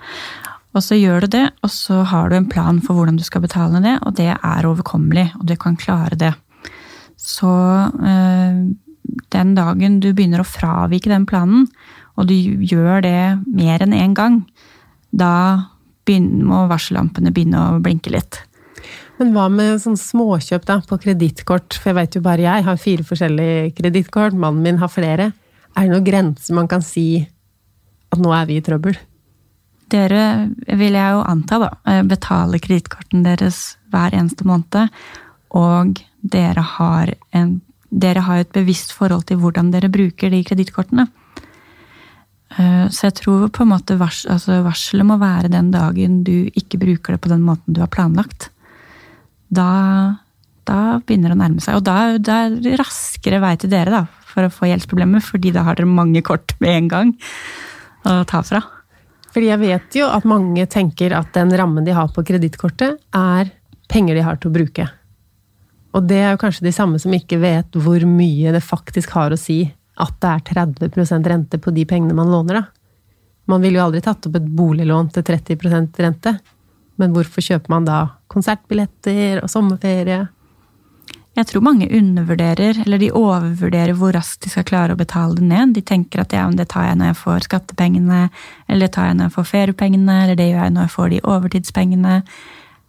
Og 0.77 0.85
så 0.85 0.99
gjør 0.99 1.25
du 1.25 1.33
det, 1.33 1.45
og 1.65 1.73
så 1.73 2.03
har 2.05 2.29
du 2.29 2.37
en 2.37 2.49
plan 2.53 2.83
for 2.85 2.99
hvordan 2.99 3.17
du 3.17 3.25
skal 3.25 3.45
betale 3.45 3.81
det, 3.85 3.95
og 4.05 4.17
det 4.19 4.33
er 4.35 4.69
overkommelig, 4.69 5.31
og 5.41 5.47
du 5.49 5.55
kan 5.57 5.79
klare 5.81 6.19
det. 6.21 6.35
Så 7.17 7.49
øh, 7.97 8.59
den 9.33 9.55
dagen 9.57 10.01
du 10.05 10.11
begynner 10.13 10.43
å 10.43 10.49
fravike 10.49 11.09
den 11.09 11.25
planen, 11.29 11.65
og 12.17 12.29
du 12.29 12.35
gjør 12.37 13.01
det 13.05 13.21
mer 13.47 13.85
enn 13.85 13.97
én 13.97 14.17
gang, 14.17 14.43
da 15.11 15.73
må 16.07 16.67
varsellampene 16.71 17.33
begynne 17.35 17.59
å 17.59 17.81
blinke 17.83 18.13
litt. 18.15 18.39
Men 19.17 19.33
hva 19.35 19.49
med 19.51 19.81
sånn 19.83 19.97
småkjøp 19.99 20.67
da, 20.69 20.77
på 20.87 20.99
kredittkort? 21.03 21.79
For 21.81 21.91
jeg 21.91 21.99
vet 21.99 22.19
jo 22.19 22.23
bare 22.23 22.45
jeg 22.45 22.67
har 22.67 22.79
fire 22.79 23.07
forskjellige 23.07 23.73
kredittkort, 23.79 24.37
mannen 24.37 24.63
min 24.63 24.79
har 24.83 24.93
flere. 24.93 25.31
Er 25.77 25.85
det 25.85 25.93
noen 25.93 26.07
grenser 26.07 26.57
man 26.57 26.71
kan 26.71 26.85
si 26.85 27.21
at 28.13 28.23
nå 28.23 28.33
er 28.33 28.49
vi 28.49 28.57
i 28.57 28.65
trøbbel? 28.65 28.97
Dere, 29.93 30.49
vil 30.67 30.97
jeg 30.99 31.15
jo 31.15 31.23
anta, 31.29 31.61
da, 31.63 31.69
eh, 31.87 32.03
betaler 32.03 32.63
kredittkortene 32.63 33.23
deres 33.23 33.77
hver 33.93 34.17
eneste 34.17 34.47
måned. 34.49 34.89
Og 35.55 36.01
dere 36.27 36.65
har, 36.75 37.13
en, 37.37 37.61
dere 37.91 38.25
har 38.27 38.43
et 38.43 38.57
bevisst 38.57 38.97
forhold 38.97 39.29
til 39.29 39.39
hvordan 39.43 39.71
dere 39.75 39.93
bruker 39.93 40.33
de 40.33 40.43
kredittkortene. 40.49 41.07
Eh, 42.57 42.89
så 42.89 43.09
jeg 43.11 43.19
tror 43.21 43.49
på 43.53 43.63
en 43.63 43.75
måte 43.77 43.99
vars, 44.01 44.25
altså 44.27 44.63
varselet 44.65 45.07
må 45.07 45.21
være 45.23 45.53
den 45.53 45.71
dagen 45.75 46.23
du 46.27 46.49
ikke 46.57 46.81
bruker 46.83 47.15
det 47.15 47.23
på 47.23 47.31
den 47.31 47.45
måten 47.47 47.77
du 47.77 47.83
har 47.85 47.93
planlagt. 47.93 48.51
Da, 49.53 50.19
da 50.67 50.99
begynner 50.99 51.31
det 51.31 51.39
å 51.39 51.43
nærme 51.45 51.63
seg. 51.63 51.79
Og 51.79 51.87
da, 51.87 52.17
da 52.19 52.47
er 52.47 52.59
det 52.65 52.79
raskere 52.81 53.45
vei 53.45 53.55
til 53.61 53.71
dere, 53.71 54.01
da 54.01 54.16
for 54.37 54.45
å 54.45 54.53
få 54.53 54.69
gjeldsproblemer, 54.69 55.25
fordi 55.25 55.55
da 55.57 55.65
har 55.65 55.79
dere 55.79 55.89
mange 55.89 56.21
kort 56.25 56.53
med 56.61 56.77
en 56.77 56.91
gang 56.93 57.13
å 58.05 58.21
ta 58.29 58.43
fra. 58.45 58.61
Fordi 59.33 59.49
jeg 59.49 59.61
vet 59.65 59.97
jo 59.99 60.11
at 60.13 60.29
mange 60.29 60.65
tenker 60.73 61.17
at 61.17 61.33
den 61.37 61.51
rammen 61.57 61.85
de 61.85 61.97
har 61.97 62.13
på 62.13 62.25
kredittkortet, 62.25 63.01
er 63.17 63.51
penger 63.89 64.17
de 64.17 64.25
har 64.27 64.39
til 64.41 64.53
å 64.53 64.57
bruke. 64.59 64.87
Og 65.97 66.05
det 66.05 66.21
er 66.21 66.35
jo 66.35 66.43
kanskje 66.45 66.67
de 66.67 66.75
samme 66.77 67.01
som 67.01 67.15
ikke 67.17 67.41
vet 67.41 67.77
hvor 67.81 68.05
mye 68.09 68.53
det 68.53 68.65
faktisk 68.65 69.15
har 69.17 69.33
å 69.33 69.41
si 69.41 69.63
at 69.97 70.17
det 70.21 70.33
er 70.33 70.67
30% 70.91 71.29
rente 71.33 71.61
på 71.63 71.73
de 71.73 71.87
pengene 71.89 72.17
man 72.17 72.29
låner, 72.33 72.61
da. 72.61 72.65
Man 73.47 73.63
ville 73.63 73.79
jo 73.79 73.87
aldri 73.87 74.03
tatt 74.05 74.27
opp 74.27 74.37
et 74.37 74.49
boliglån 74.59 75.13
til 75.15 75.25
30% 75.25 76.01
rente. 76.03 76.33
Men 77.01 77.13
hvorfor 77.15 77.45
kjøper 77.45 77.71
man 77.71 77.87
da 77.87 77.99
konsertbilletter 78.33 79.43
og 79.43 79.53
sommerferie? 79.53 80.25
Jeg 81.37 81.51
tror 81.51 81.65
mange 81.67 81.87
undervurderer, 81.93 82.79
eller 82.87 83.01
de 83.01 83.11
overvurderer 83.13 83.93
hvor 83.99 84.15
raskt 84.17 84.47
de 84.47 84.53
skal 84.53 84.65
klare 84.65 84.95
å 84.95 85.01
betale 85.01 85.37
det 85.37 85.45
ned. 85.45 85.75
De 85.77 85.83
tenker 85.85 86.23
at 86.23 86.33
ja, 86.33 86.47
det 86.49 86.71
tar 86.73 86.87
jeg 86.89 86.97
når 86.97 87.11
jeg 87.11 87.19
får 87.21 87.45
skattepengene, 87.45 88.21
eller 88.67 88.87
det 88.87 88.95
tar 88.97 89.11
jeg 89.11 89.19
når 89.19 89.29
jeg 89.29 89.35
får 89.35 89.49
feriepengene, 89.51 90.17
eller 90.23 90.39
det 90.39 90.47
gjør 90.49 90.63
jeg 90.65 90.75
når 90.77 90.87
jeg 90.87 90.95
får 90.95 91.13
de 91.13 91.21
overtidspengene, 91.35 92.15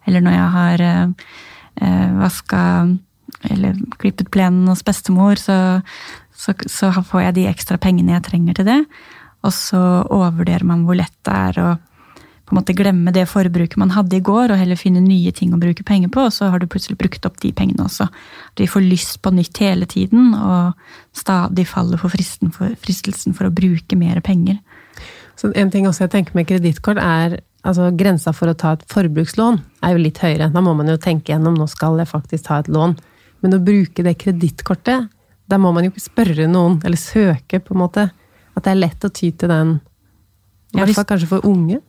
eller 0.08 0.24
når 0.24 0.38
jeg 0.38 0.48
har 0.56 0.86
eh, 0.88 2.16
vaska 2.22 2.62
eller 3.52 3.84
klippet 4.00 4.32
plenen 4.32 4.72
hos 4.72 4.86
bestemor, 4.88 5.36
så, 5.36 5.58
så, 6.32 6.56
så, 6.72 6.94
får 7.04 7.28
jeg 7.28 7.36
de 7.36 7.48
ekstra 7.52 7.78
pengene 7.82 8.16
jeg 8.16 8.28
trenger 8.30 8.58
til 8.58 8.70
det. 8.70 8.80
Og 9.44 9.54
så 9.54 9.84
overvurderer 10.08 10.66
man 10.68 10.88
hvor 10.88 10.98
lett 10.98 11.14
det 11.28 11.36
er 11.36 11.62
å 11.66 11.70
på 12.48 12.56
en 12.56 12.62
måte 12.62 12.76
glemme 12.78 13.12
det 13.12 13.26
forbruket 13.28 13.76
man 13.82 13.92
hadde 13.92 14.16
i 14.16 14.24
går, 14.24 14.54
og 14.54 14.60
heller 14.62 14.80
finne 14.80 15.02
nye 15.04 15.34
ting 15.36 15.52
å 15.52 15.60
bruke 15.60 15.84
penger 15.84 16.12
på, 16.14 16.30
og 16.30 16.32
så 16.32 16.48
har 16.48 16.62
du 16.64 16.70
plutselig 16.72 16.96
brukt 17.00 17.26
opp 17.28 17.42
de 17.44 17.52
pengene 17.52 17.84
også. 17.84 18.08
At 18.08 18.62
vi 18.64 18.70
får 18.72 18.86
lyst 18.88 19.20
på 19.22 19.34
nytt 19.36 19.60
hele 19.60 19.88
tiden, 19.90 20.32
og 20.32 20.78
stadig 21.18 21.68
faller 21.68 22.00
for, 22.00 22.16
for 22.56 22.78
fristelsen 22.86 23.36
for 23.36 23.50
å 23.50 23.54
bruke 23.54 24.00
mer 24.00 24.22
penger. 24.24 24.62
Så 25.38 25.52
En 25.60 25.74
ting 25.74 25.90
også 25.90 26.06
jeg 26.06 26.14
tenker 26.16 26.40
med 26.40 26.48
kredittkort, 26.48 27.02
er 27.04 27.42
altså 27.68 27.90
grensa 28.00 28.32
for 28.32 28.48
å 28.48 28.56
ta 28.56 28.78
et 28.78 28.86
forbrukslån 28.92 29.60
er 29.84 29.94
jo 29.94 30.06
litt 30.06 30.22
høyere. 30.24 30.48
Da 30.54 30.64
må 30.64 30.72
man 30.78 30.88
jo 30.88 30.96
tenke 31.02 31.34
gjennom 31.34 31.58
nå 31.60 31.68
skal 31.68 32.00
jeg 32.00 32.10
faktisk 32.10 32.48
ta 32.48 32.62
et 32.62 32.72
lån. 32.72 32.96
Men 33.44 33.58
å 33.58 33.62
bruke 33.62 34.06
det 34.06 34.16
kredittkortet, 34.24 35.12
da 35.48 35.60
må 35.62 35.74
man 35.76 35.86
jo 35.86 35.92
ikke 35.92 36.06
spørre 36.06 36.48
noen, 36.50 36.80
eller 36.88 37.00
søke, 37.00 37.60
på 37.60 37.76
en 37.76 37.84
måte. 37.84 38.08
At 38.56 38.66
det 38.66 38.74
er 38.74 38.82
lett 38.82 39.06
å 39.06 39.12
ty 39.14 39.34
til 39.36 39.52
den. 39.52 39.78
I 40.74 40.82
hvert 40.82 40.98
fall 40.98 41.12
kanskje 41.12 41.30
for 41.36 41.46
unge. 41.48 41.82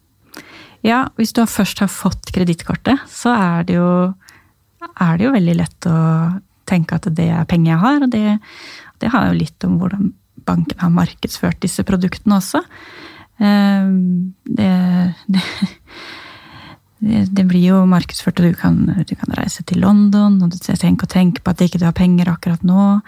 Ja, 0.87 1.09
hvis 1.19 1.35
du 1.35 1.43
først 1.49 1.81
har 1.83 1.91
fått 1.91 2.31
kredittkortet, 2.35 3.03
så 3.11 3.33
er 3.35 3.67
det, 3.67 3.79
jo, 3.81 3.91
er 4.95 5.19
det 5.19 5.27
jo 5.27 5.35
veldig 5.35 5.57
lett 5.59 5.88
å 5.91 5.99
tenke 6.69 6.99
at 6.99 7.09
det 7.17 7.29
er 7.33 7.49
penger 7.51 7.73
jeg 7.73 7.83
har. 7.83 8.01
Og 8.05 8.12
det, 8.12 8.38
det 9.03 9.12
har 9.14 9.29
jo 9.29 9.38
litt 9.41 9.67
om 9.67 9.79
hvordan 9.81 10.12
banken 10.49 10.81
har 10.81 10.95
markedsført 10.95 11.61
disse 11.64 11.85
produktene 11.87 12.38
også. 12.38 12.62
Ehm, 13.38 14.35
det, 14.45 14.71
det, 15.27 17.25
det 17.31 17.47
blir 17.51 17.67
jo 17.73 17.83
markedsført, 17.91 18.41
og 18.41 18.53
du 18.53 18.59
kan, 18.59 18.79
du 18.87 19.14
kan, 19.14 19.35
reise 19.38 19.64
til 19.67 19.83
London, 19.85 20.41
og 20.43 20.55
du 20.55 20.59
tenker, 20.59 21.11
tenke 21.11 21.43
på 21.43 21.55
at 21.55 21.64
ikke 21.64 21.83
du 21.83 21.88
har 21.88 21.97
penger 21.97 22.31
akkurat 22.33 22.64
nå. 22.67 23.01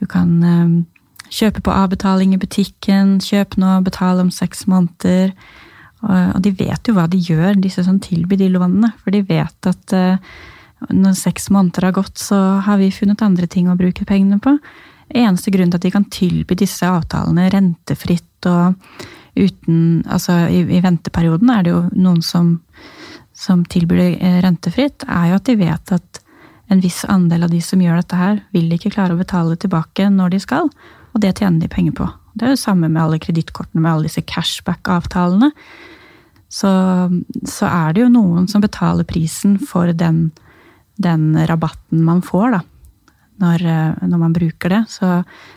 Du 0.00 0.08
kan 0.10 0.34
ehm, 0.42 0.78
kjøpe 1.32 1.62
på 1.64 1.74
avbetaling 1.74 2.34
i 2.34 2.40
butikken, 2.40 3.18
kjøp 3.22 3.56
nå, 3.60 3.78
betale 3.86 4.24
om 4.26 4.32
seks 4.34 4.66
måneder. 4.70 5.32
Og 6.02 6.40
de 6.42 6.50
vet 6.58 6.88
jo 6.88 6.96
hva 6.96 7.06
de 7.10 7.20
gjør, 7.22 7.54
disse 7.62 7.84
som 7.86 8.00
tilbyr 8.02 8.40
de 8.40 8.50
lånene. 8.50 8.90
For 9.04 9.14
de 9.14 9.22
vet 9.26 9.68
at 9.70 9.94
eh, 9.96 10.32
når 10.90 11.14
seks 11.18 11.50
måneder 11.54 11.88
har 11.88 11.96
gått, 11.96 12.18
så 12.18 12.38
har 12.66 12.80
vi 12.80 12.90
funnet 12.94 13.22
andre 13.22 13.46
ting 13.46 13.70
å 13.70 13.78
bruke 13.78 14.06
pengene 14.08 14.40
på. 14.42 14.56
Eneste 15.12 15.52
grunn 15.54 15.70
til 15.70 15.78
at 15.78 15.86
de 15.86 15.92
kan 15.94 16.08
tilby 16.10 16.56
disse 16.58 16.88
avtalene 16.88 17.50
rentefritt 17.52 18.48
og 18.50 18.78
uten 19.32 20.02
Altså 20.12 20.34
i, 20.52 20.58
i 20.60 20.80
venteperioden 20.84 21.48
er 21.54 21.62
det 21.64 21.70
jo 21.72 21.78
noen 21.96 22.18
som, 22.20 22.58
som 23.32 23.62
tilbyr 23.64 24.00
det 24.00 24.08
eh, 24.20 24.40
rentefritt, 24.44 25.06
er 25.08 25.30
jo 25.30 25.38
at 25.38 25.46
de 25.48 25.54
vet 25.56 25.94
at 25.96 26.20
en 26.72 26.82
viss 26.82 27.02
andel 27.08 27.46
av 27.46 27.52
de 27.52 27.60
som 27.64 27.80
gjør 27.80 28.00
dette 28.00 28.18
her, 28.18 28.42
vil 28.52 28.68
ikke 28.72 28.92
klare 28.92 29.16
å 29.16 29.20
betale 29.20 29.56
tilbake 29.60 30.10
når 30.12 30.34
de 30.34 30.42
skal, 30.44 30.68
og 31.12 31.24
det 31.24 31.34
tjener 31.38 31.64
de 31.64 31.70
penger 31.72 31.96
på. 31.96 32.08
Det 32.36 32.46
er 32.46 32.54
jo 32.54 32.60
samme 32.60 32.88
med 32.88 33.00
alle 33.02 33.20
kredittkortene, 33.20 33.80
med 33.80 33.90
alle 33.92 34.08
disse 34.08 34.24
cashback-avtalene 34.24 35.50
så, 36.52 36.70
så, 37.48 37.68
er 37.68 37.94
det 37.94 38.04
jo 38.04 38.12
noen 38.12 38.48
som 38.50 38.60
betaler 38.60 39.08
prisen 39.08 39.56
for 39.56 39.94
den, 39.96 40.26
den 41.00 41.32
rabatten 41.48 42.04
man 42.04 42.20
får, 42.24 42.58
da. 42.58 42.62
Når, 43.42 43.64
når, 44.06 44.18
man 44.20 44.34
bruker 44.36 44.70
det. 44.70 44.82
Så 44.92 45.08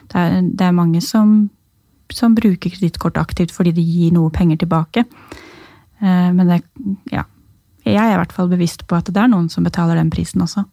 det 0.10 0.18
er, 0.18 0.40
det 0.48 0.64
er 0.66 0.74
mange 0.74 1.04
som, 1.06 1.36
som 2.10 2.34
bruker 2.34 2.72
kredittkort 2.74 3.20
aktivt 3.22 3.52
fordi 3.54 3.76
det 3.76 3.84
gir 3.86 4.16
noe 4.16 4.32
penger 4.34 4.64
tilbake. 4.64 5.04
Eh, 6.00 6.30
men 6.34 6.50
det, 6.50 6.62
ja. 7.14 7.28
Jeg 7.86 8.02
er 8.02 8.16
i 8.16 8.18
hvert 8.18 8.34
fall 8.34 8.50
bevisst 8.50 8.88
på 8.90 8.98
at 8.98 9.12
det 9.14 9.22
er 9.22 9.30
noen 9.30 9.52
som 9.54 9.68
betaler 9.68 10.00
den 10.00 10.10
prisen 10.10 10.42
også. 10.42 10.64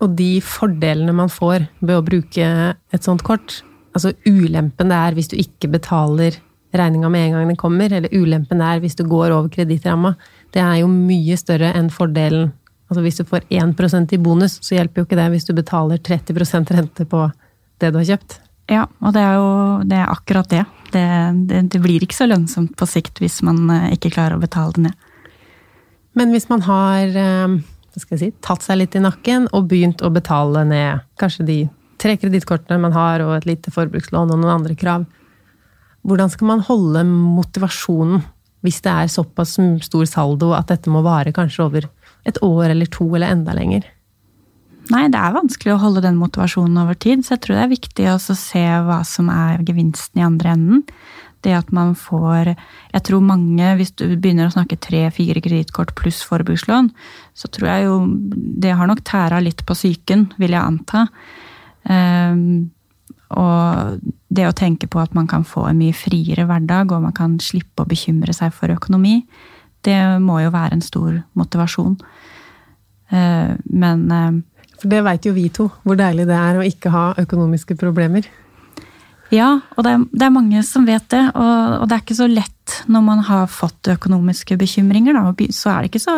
Og 0.00 0.14
de 0.16 0.38
fordelene 0.40 1.12
man 1.12 1.28
får 1.28 1.66
ved 1.82 1.98
å 1.98 2.04
bruke 2.06 2.46
et 2.72 3.04
sånt 3.04 3.26
kort, 3.26 3.58
altså 3.92 4.14
ulempen 4.24 4.88
det 4.88 4.96
er 4.96 5.18
hvis 5.18 5.28
du 5.28 5.36
ikke 5.36 5.74
betaler 5.74 6.38
regninga 6.76 7.08
med 7.08 7.26
en 7.26 7.36
gang 7.36 7.52
den 7.52 7.60
kommer, 7.60 7.92
eller 7.92 8.12
ulempen 8.12 8.60
der 8.60 8.80
hvis 8.82 8.96
du 8.98 9.04
går 9.08 9.32
over 9.32 9.48
kredittramma, 9.52 10.14
det 10.52 10.62
er 10.62 10.80
jo 10.82 10.88
mye 10.92 11.36
større 11.40 11.72
enn 11.76 11.90
fordelen. 11.92 12.50
Altså 12.88 13.04
hvis 13.04 13.20
du 13.20 13.24
får 13.28 13.46
1% 13.52 14.14
i 14.16 14.20
bonus, 14.20 14.58
så 14.64 14.78
hjelper 14.78 15.02
jo 15.02 15.08
ikke 15.08 15.18
det 15.18 15.30
hvis 15.34 15.48
du 15.48 15.54
betaler 15.56 16.00
30% 16.00 16.72
rente 16.76 17.08
på 17.08 17.26
det 17.80 17.92
du 17.92 18.00
har 18.00 18.10
kjøpt. 18.12 18.38
Ja, 18.68 18.84
og 19.00 19.14
det 19.16 19.24
er 19.24 19.38
jo 19.38 19.48
det 19.88 19.96
er 19.96 20.12
akkurat 20.12 20.48
det. 20.52 20.64
Det, 20.92 21.04
det. 21.48 21.62
det, 21.72 21.80
blir 21.84 22.04
ikke 22.04 22.16
så 22.16 22.28
lønnsomt 22.28 22.74
på 22.80 22.88
sikt 22.88 23.20
hvis 23.20 23.42
man 23.44 23.68
eh, 23.72 23.90
ikke 23.96 24.12
klarer 24.14 24.36
å 24.36 24.42
betale 24.42 24.76
det 24.76 24.86
ned. 24.88 25.08
Men 26.16 26.32
hvis 26.32 26.48
man 26.50 26.64
har 26.64 27.16
eh, 27.20 27.58
si, 27.96 28.30
tatt 28.44 28.64
seg 28.64 28.80
litt 28.80 28.96
i 28.96 29.04
nakken 29.04 29.50
og 29.52 29.68
begynt 29.70 30.04
å 30.04 30.12
betale 30.12 30.64
ned 30.68 31.04
kanskje 31.20 31.48
de 31.48 31.58
tre 32.00 32.16
kredittkortene 32.20 32.80
man 32.80 32.94
har, 32.96 33.24
og 33.24 33.36
et 33.36 33.48
lite 33.48 33.72
forbrukslån 33.74 34.32
og 34.32 34.40
noen 34.40 34.54
andre 34.60 34.76
krav, 34.78 35.04
hvordan 36.06 36.30
skal 36.32 36.50
man 36.52 36.64
holde 36.66 37.04
motivasjonen 37.08 38.24
hvis 38.66 38.80
det 38.82 38.90
er 38.90 39.10
såpass 39.12 39.54
stor 39.86 40.08
saldo 40.10 40.50
at 40.56 40.70
dette 40.72 40.90
må 40.90 41.02
vare 41.06 41.34
kanskje 41.34 41.62
over 41.66 41.86
et 42.26 42.40
år 42.42 42.72
eller 42.72 42.90
to 42.90 43.06
eller 43.14 43.30
enda 43.30 43.54
lenger? 43.54 43.86
Nei, 44.88 45.04
det 45.12 45.20
er 45.20 45.36
vanskelig 45.36 45.74
å 45.74 45.80
holde 45.82 46.02
den 46.04 46.16
motivasjonen 46.16 46.80
over 46.80 46.96
tid, 46.96 47.22
så 47.24 47.34
jeg 47.34 47.42
tror 47.44 47.58
det 47.58 47.64
er 47.66 47.74
viktig 47.74 48.06
å 48.08 48.18
se 48.24 48.64
hva 48.86 49.02
som 49.06 49.28
er 49.32 49.60
gevinsten 49.68 50.22
i 50.22 50.24
andre 50.24 50.54
enden. 50.56 50.84
Det 51.44 51.52
at 51.54 51.68
man 51.70 51.92
får 51.94 52.48
Jeg 52.56 53.02
tror 53.06 53.20
mange, 53.22 53.76
hvis 53.78 53.92
du 53.94 54.16
begynner 54.16 54.48
å 54.48 54.54
snakke 54.56 54.80
tre-fire 54.82 55.38
kredittkort 55.38 55.92
pluss 55.94 56.18
forbrukslån, 56.26 56.88
så 57.30 57.46
tror 57.46 57.68
jeg 57.68 57.84
jo 57.84 58.00
Det 58.58 58.74
har 58.74 58.90
nok 58.90 59.04
tæra 59.06 59.38
litt 59.38 59.62
på 59.62 59.76
psyken, 59.76 60.32
vil 60.36 60.56
jeg 60.56 60.64
anta. 60.64 61.06
Um, 61.84 62.72
og 63.36 63.98
det 64.28 64.46
å 64.48 64.56
tenke 64.56 64.88
på 64.88 65.00
at 65.02 65.14
man 65.16 65.28
kan 65.28 65.44
få 65.44 65.66
en 65.68 65.78
mye 65.80 65.96
friere 65.96 66.46
hverdag, 66.48 66.92
og 66.92 67.04
man 67.04 67.16
kan 67.16 67.36
slippe 67.42 67.84
å 67.84 67.88
bekymre 67.88 68.34
seg 68.36 68.54
for 68.56 68.72
økonomi, 68.72 69.20
det 69.86 69.98
må 70.24 70.40
jo 70.42 70.52
være 70.54 70.78
en 70.78 70.84
stor 70.84 71.20
motivasjon. 71.38 71.96
Eh, 73.14 73.54
men 73.64 74.04
eh, 74.12 74.32
For 74.78 74.90
det 74.92 75.04
veit 75.06 75.26
jo 75.26 75.34
vi 75.36 75.48
to, 75.54 75.68
hvor 75.82 75.98
deilig 75.98 76.28
det 76.28 76.36
er 76.38 76.58
å 76.58 76.66
ikke 76.66 76.92
ha 76.94 77.06
økonomiske 77.18 77.76
problemer. 77.78 78.28
Ja, 79.34 79.58
og 79.76 79.84
det 79.84 79.90
er, 79.92 80.04
det 80.12 80.24
er 80.24 80.32
mange 80.32 80.62
som 80.64 80.86
vet 80.88 81.08
det. 81.12 81.24
Og, 81.34 81.74
og, 81.82 81.88
det 81.88 81.96
er 81.96 82.04
ikke 82.04 82.16
så 82.16 82.28
lett 82.30 82.54
når 82.88 83.02
man 83.04 83.20
har 83.26 83.50
fått 83.52 83.90
økonomiske 83.92 84.56
bekymringer. 84.60 85.16
Da, 85.16 85.50
så 85.52 85.72
er 85.72 85.82
det 85.82 85.90
ikke 85.90 86.04
så 86.04 86.16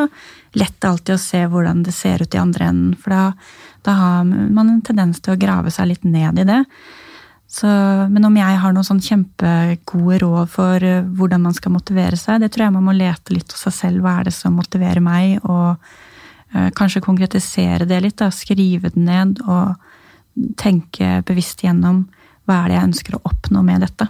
lett 0.59 0.87
alltid 0.87 1.17
å 1.17 1.23
se 1.23 1.41
hvordan 1.51 1.83
det 1.87 1.95
ser 1.95 2.23
ut 2.23 2.37
i 2.37 2.43
andre 2.43 2.71
enden. 2.71 2.95
For 3.01 3.15
da, 3.15 3.25
da 3.87 3.95
har 3.97 4.25
man 4.25 4.69
en 4.69 4.83
tendens 4.85 5.23
til 5.23 5.35
å 5.35 5.41
grave 5.41 5.73
seg 5.73 5.91
litt 5.93 6.05
ned 6.05 6.41
i 6.43 6.49
det. 6.49 6.61
Så, 7.51 7.67
men 8.13 8.25
om 8.29 8.37
jeg 8.39 8.59
har 8.63 8.75
noen 8.75 8.87
sånn 8.87 9.03
kjempegode 9.03 10.21
råd 10.23 10.51
for 10.53 10.85
eh, 10.87 11.03
hvordan 11.03 11.43
man 11.49 11.57
skal 11.57 11.75
motivere 11.75 12.19
seg, 12.19 12.39
det 12.45 12.53
tror 12.55 12.69
jeg 12.69 12.75
man 12.77 12.87
må 12.87 12.95
lete 12.95 13.35
litt 13.35 13.51
hos 13.51 13.65
seg 13.67 13.75
selv. 13.75 14.05
Hva 14.05 14.21
er 14.21 14.29
det 14.29 14.35
som 14.37 14.55
motiverer 14.55 15.03
meg? 15.03 15.41
Og 15.43 15.73
øh, 15.75 16.69
kanskje 16.79 17.03
konkretisere 17.03 17.89
det 17.91 17.99
litt. 18.05 18.21
Da. 18.23 18.31
Skrive 18.31 18.93
det 18.95 19.03
ned 19.03 19.43
og 19.49 19.75
tenke 20.61 21.25
bevisst 21.27 21.65
gjennom 21.67 22.05
hva 22.47 22.63
er 22.63 22.71
det 22.71 22.79
jeg 22.79 22.91
ønsker 22.93 23.19
å 23.19 23.23
oppnå 23.33 23.65
med 23.67 23.83
dette. 23.83 24.07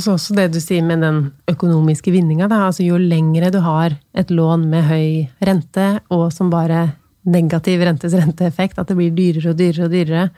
Og 0.00 0.04
så 0.06 0.14
også 0.16 0.38
det 0.38 0.46
du 0.54 0.62
sier 0.64 0.80
med 0.80 1.04
den 1.04 1.18
økonomiske 1.50 2.08
vinninga. 2.14 2.48
Altså 2.48 2.86
jo 2.86 2.96
lengre 2.96 3.52
du 3.52 3.60
har 3.60 3.98
et 4.16 4.32
lån 4.32 4.64
med 4.72 4.88
høy 4.88 5.28
rente, 5.44 5.90
og 6.08 6.30
som 6.32 6.48
bare 6.48 6.94
negativ 7.28 7.82
rentes 7.84 8.14
renteeffekt, 8.16 8.78
at 8.78 8.88
det 8.88 8.96
blir 8.98 9.12
dyrere 9.16 9.52
og 9.52 9.58
dyrere 9.58 9.86
og 9.86 9.92
dyrere, 9.92 10.30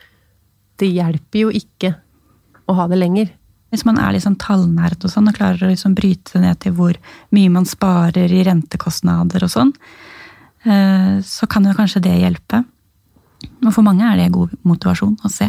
det 0.81 0.89
hjelper 0.91 1.45
jo 1.45 1.53
ikke 1.55 1.93
å 2.67 2.77
ha 2.79 2.89
det 2.91 2.99
lenger. 2.99 3.31
Hvis 3.73 3.87
man 3.89 3.99
er 4.01 4.13
litt 4.13 4.25
sånn 4.27 4.41
tallnerd 4.41 5.01
og 5.01 5.13
sånn, 5.13 5.31
og 5.31 5.37
klarer 5.37 5.65
å 5.65 5.71
liksom 5.71 5.95
bryte 5.97 6.35
det 6.35 6.43
ned 6.45 6.61
til 6.61 6.75
hvor 6.77 6.99
mye 7.33 7.53
man 7.53 7.69
sparer 7.69 8.33
i 8.33 8.43
rentekostnader 8.45 9.47
og 9.47 9.53
sånn, 9.53 9.73
eh, 10.67 11.21
så 11.25 11.49
kan 11.49 11.69
jo 11.69 11.77
kanskje 11.79 12.03
det 12.05 12.19
hjelpe. 12.21 12.65
Og 13.63 13.71
for 13.73 13.87
mange 13.87 14.07
er 14.07 14.19
det 14.19 14.33
god 14.35 14.53
motivasjon 14.69 15.17
å 15.25 15.31
se. 15.33 15.49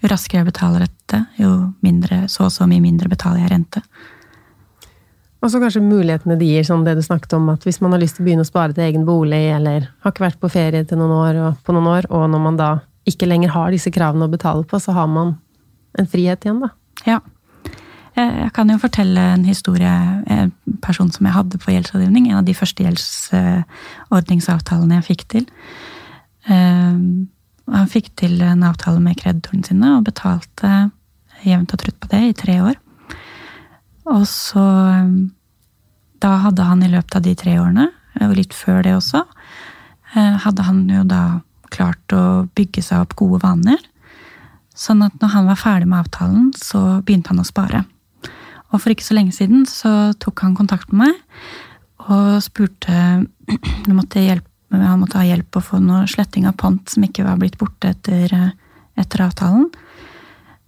Jo 0.00 0.10
raskere 0.10 0.42
jeg 0.42 0.50
betaler 0.52 0.86
dette, 0.86 1.24
jo 1.42 1.74
mindre, 1.84 2.24
så 2.30 2.46
og 2.46 2.54
så 2.54 2.66
mye 2.70 2.82
mindre 2.82 3.10
betaler 3.10 3.44
jeg 3.44 3.52
rente. 3.52 3.82
Og 5.38 5.52
så 5.52 5.60
kanskje 5.62 5.84
mulighetene 5.84 6.34
de 6.38 6.46
gir, 6.48 6.64
som 6.66 6.84
det 6.84 6.96
du 6.98 7.02
snakket 7.04 7.36
om, 7.36 7.48
at 7.52 7.62
hvis 7.66 7.80
man 7.80 7.92
har 7.94 8.00
lyst 8.02 8.16
til 8.18 8.24
å 8.24 8.26
begynne 8.26 8.46
å 8.46 8.48
spare 8.48 8.74
til 8.74 8.86
egen 8.88 9.04
bolig, 9.06 9.44
eller 9.54 9.80
har 10.02 10.12
ikke 10.12 10.26
vært 10.26 10.40
på 10.42 10.50
ferie 10.50 10.84
til 10.84 10.98
noen 10.98 11.14
år, 11.14 11.34
og 11.44 11.50
på 11.62 11.74
noen 11.76 11.90
år, 11.92 12.04
og 12.10 12.22
når 12.32 12.40
man 12.42 12.56
da 12.58 12.70
ikke 13.08 13.28
lenger 13.28 13.50
har 13.54 13.68
disse 13.72 13.90
kravene 13.94 14.26
å 14.26 14.32
betale 14.32 14.64
på, 14.68 14.76
så 14.82 14.90
har 14.96 15.08
man 15.10 15.28
en 15.98 16.10
frihet 16.10 16.44
igjen, 16.44 16.62
da. 16.64 16.68
Ja. 17.06 17.18
Jeg 18.18 18.50
kan 18.56 18.66
jo 18.66 18.82
fortelle 18.82 19.22
en 19.36 19.44
historie. 19.46 19.94
En 20.26 20.50
person 20.82 21.10
som 21.14 21.26
jeg 21.26 21.36
hadde 21.36 21.60
på 21.62 21.70
gjeldsrådgivning. 21.70 22.24
En 22.32 22.40
av 22.40 22.46
de 22.48 22.56
første 22.56 22.82
gjeldsordningsavtalene 22.82 24.96
jeg 24.98 25.06
fikk 25.06 25.22
til. 25.36 25.44
Ehm, 26.50 27.28
han 27.70 27.92
fikk 27.92 28.08
til 28.18 28.34
en 28.42 28.66
avtale 28.66 29.00
med 29.04 29.18
kreditorene 29.20 29.66
sine 29.68 29.88
og 29.98 30.06
betalte 30.08 30.68
jevnt 31.44 31.74
og 31.74 31.78
trutt 31.84 31.98
på 32.02 32.10
det 32.10 32.22
i 32.26 32.36
tre 32.36 32.56
år. 32.64 32.76
Og 34.08 34.24
så 34.28 34.64
ehm, 34.92 35.30
Da 36.18 36.34
hadde 36.42 36.64
han 36.66 36.82
i 36.82 36.90
løpet 36.90 37.14
av 37.14 37.22
de 37.22 37.34
tre 37.38 37.52
årene, 37.60 37.84
og 38.24 38.32
litt 38.34 38.54
før 38.56 38.80
det 38.82 38.96
også, 38.96 39.20
eh, 40.16 40.34
hadde 40.42 40.64
han 40.66 40.80
jo 40.90 41.04
da 41.06 41.40
klart 41.70 42.14
å 42.16 42.48
bygge 42.58 42.82
seg 42.82 43.04
opp 43.04 43.14
gode 43.20 43.38
vaner. 43.44 43.78
Sånn 44.74 45.04
at 45.06 45.14
når 45.22 45.30
han 45.36 45.46
var 45.46 45.60
ferdig 45.60 45.86
med 45.86 46.00
avtalen, 46.00 46.48
så 46.58 46.98
begynte 47.06 47.30
han 47.30 47.42
å 47.42 47.46
spare. 47.46 47.84
Og 48.72 48.82
for 48.82 48.90
ikke 48.90 49.06
så 49.06 49.14
lenge 49.14 49.36
siden 49.36 49.62
så 49.70 50.12
tok 50.18 50.42
han 50.42 50.58
kontakt 50.58 50.90
med 50.92 51.06
meg 51.06 52.08
og 52.08 52.42
spurte 52.44 52.98
Han 53.86 53.96
måtte, 53.96 54.20
hjelpe, 54.20 54.50
han 54.74 55.00
måtte 55.00 55.16
ha 55.16 55.24
hjelp 55.24 55.56
å 55.56 55.62
få 55.64 55.78
noe 55.80 56.02
sletting 56.10 56.44
av 56.50 56.58
pont 56.60 56.90
som 56.90 57.06
ikke 57.06 57.24
var 57.24 57.38
blitt 57.40 57.56
borte 57.56 57.94
etter, 57.94 58.34
etter 58.98 59.22
avtalen. 59.24 59.70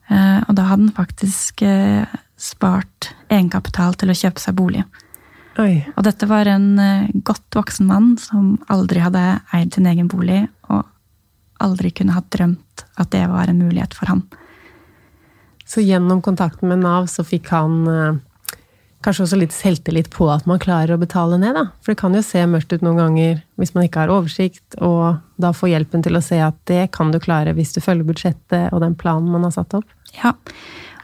Eh, 0.08 0.38
og 0.46 0.54
da 0.56 0.64
hadde 0.70 0.86
han 0.86 0.94
faktisk 0.96 1.60
eh, 1.66 2.08
spart 2.40 3.12
egenkapital 3.28 3.96
til 4.00 4.12
å 4.12 4.16
kjøpe 4.16 4.42
seg 4.42 4.56
bolig. 4.58 4.84
Oi. 5.60 5.82
Og 5.96 6.04
dette 6.06 6.28
var 6.30 6.48
en 6.48 6.72
eh, 6.80 7.10
godt 7.26 7.58
voksen 7.58 7.88
mann 7.90 8.14
som 8.20 8.54
aldri 8.72 9.02
hadde 9.02 9.24
eid 9.56 9.74
sin 9.74 9.88
egen 9.90 10.08
bolig, 10.08 10.44
og 10.70 10.86
aldri 11.60 11.90
kunne 11.92 12.16
ha 12.16 12.22
drømt 12.32 12.86
at 13.00 13.10
det 13.12 13.26
var 13.28 13.50
en 13.50 13.60
mulighet 13.60 13.96
for 13.96 14.12
han. 14.12 14.24
Så 15.68 15.84
gjennom 15.84 16.22
kontakten 16.24 16.70
med 16.70 16.80
Nav 16.82 17.06
så 17.10 17.22
fikk 17.26 17.50
han 17.52 17.82
eh, 17.90 18.20
kanskje 19.04 19.26
også 19.26 19.38
litt 19.40 19.54
selvtillit 19.54 20.10
på 20.12 20.28
at 20.32 20.46
man 20.48 20.60
klarer 20.62 20.96
å 20.96 21.00
betale 21.00 21.38
ned, 21.40 21.54
da. 21.56 21.68
For 21.80 21.92
det 21.92 22.00
kan 22.02 22.16
jo 22.16 22.22
se 22.24 22.42
mørkt 22.48 22.72
ut 22.74 22.84
noen 22.84 23.00
ganger 23.00 23.42
hvis 23.60 23.74
man 23.76 23.86
ikke 23.86 24.04
har 24.04 24.12
oversikt, 24.14 24.78
og 24.78 25.20
da 25.40 25.52
få 25.56 25.70
hjelpen 25.72 26.04
til 26.04 26.18
å 26.18 26.24
se 26.24 26.40
at 26.44 26.58
det 26.70 26.88
kan 26.96 27.12
du 27.12 27.20
klare 27.22 27.54
hvis 27.56 27.74
du 27.76 27.82
følger 27.84 28.08
budsjettet 28.08 28.70
og 28.74 28.82
den 28.84 28.96
planen 28.98 29.30
man 29.32 29.46
har 29.46 29.54
satt 29.56 29.76
opp. 29.78 29.88
Ja, 30.16 30.34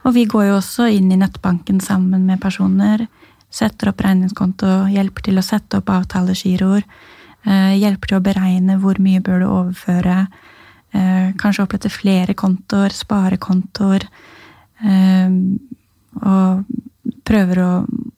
og 0.07 0.14
vi 0.14 0.25
går 0.31 0.49
jo 0.49 0.57
også 0.61 0.87
inn 0.95 1.11
i 1.11 1.19
nettbanken 1.19 1.81
sammen 1.83 2.27
med 2.29 2.40
personer. 2.42 3.09
Setter 3.51 3.90
opp 3.90 4.05
regningskonto, 4.07 4.87
hjelper 4.92 5.27
til 5.27 5.40
å 5.40 5.45
sette 5.45 5.81
opp 5.81 5.90
avtalegiroer. 5.90 6.87
Eh, 7.47 7.75
hjelper 7.81 8.12
til 8.12 8.21
å 8.21 8.25
beregne 8.25 8.79
hvor 8.83 9.01
mye 9.03 9.23
bør 9.25 9.42
du 9.42 9.47
overføre. 9.49 10.19
Eh, 10.95 11.33
kanskje 11.38 11.66
opprette 11.66 11.90
flere 11.90 12.37
kontoer, 12.38 12.95
sparekontoer. 12.95 14.07
Eh, 14.87 15.37
og 16.23 16.64
prøver 17.27 17.62
å 17.62 17.71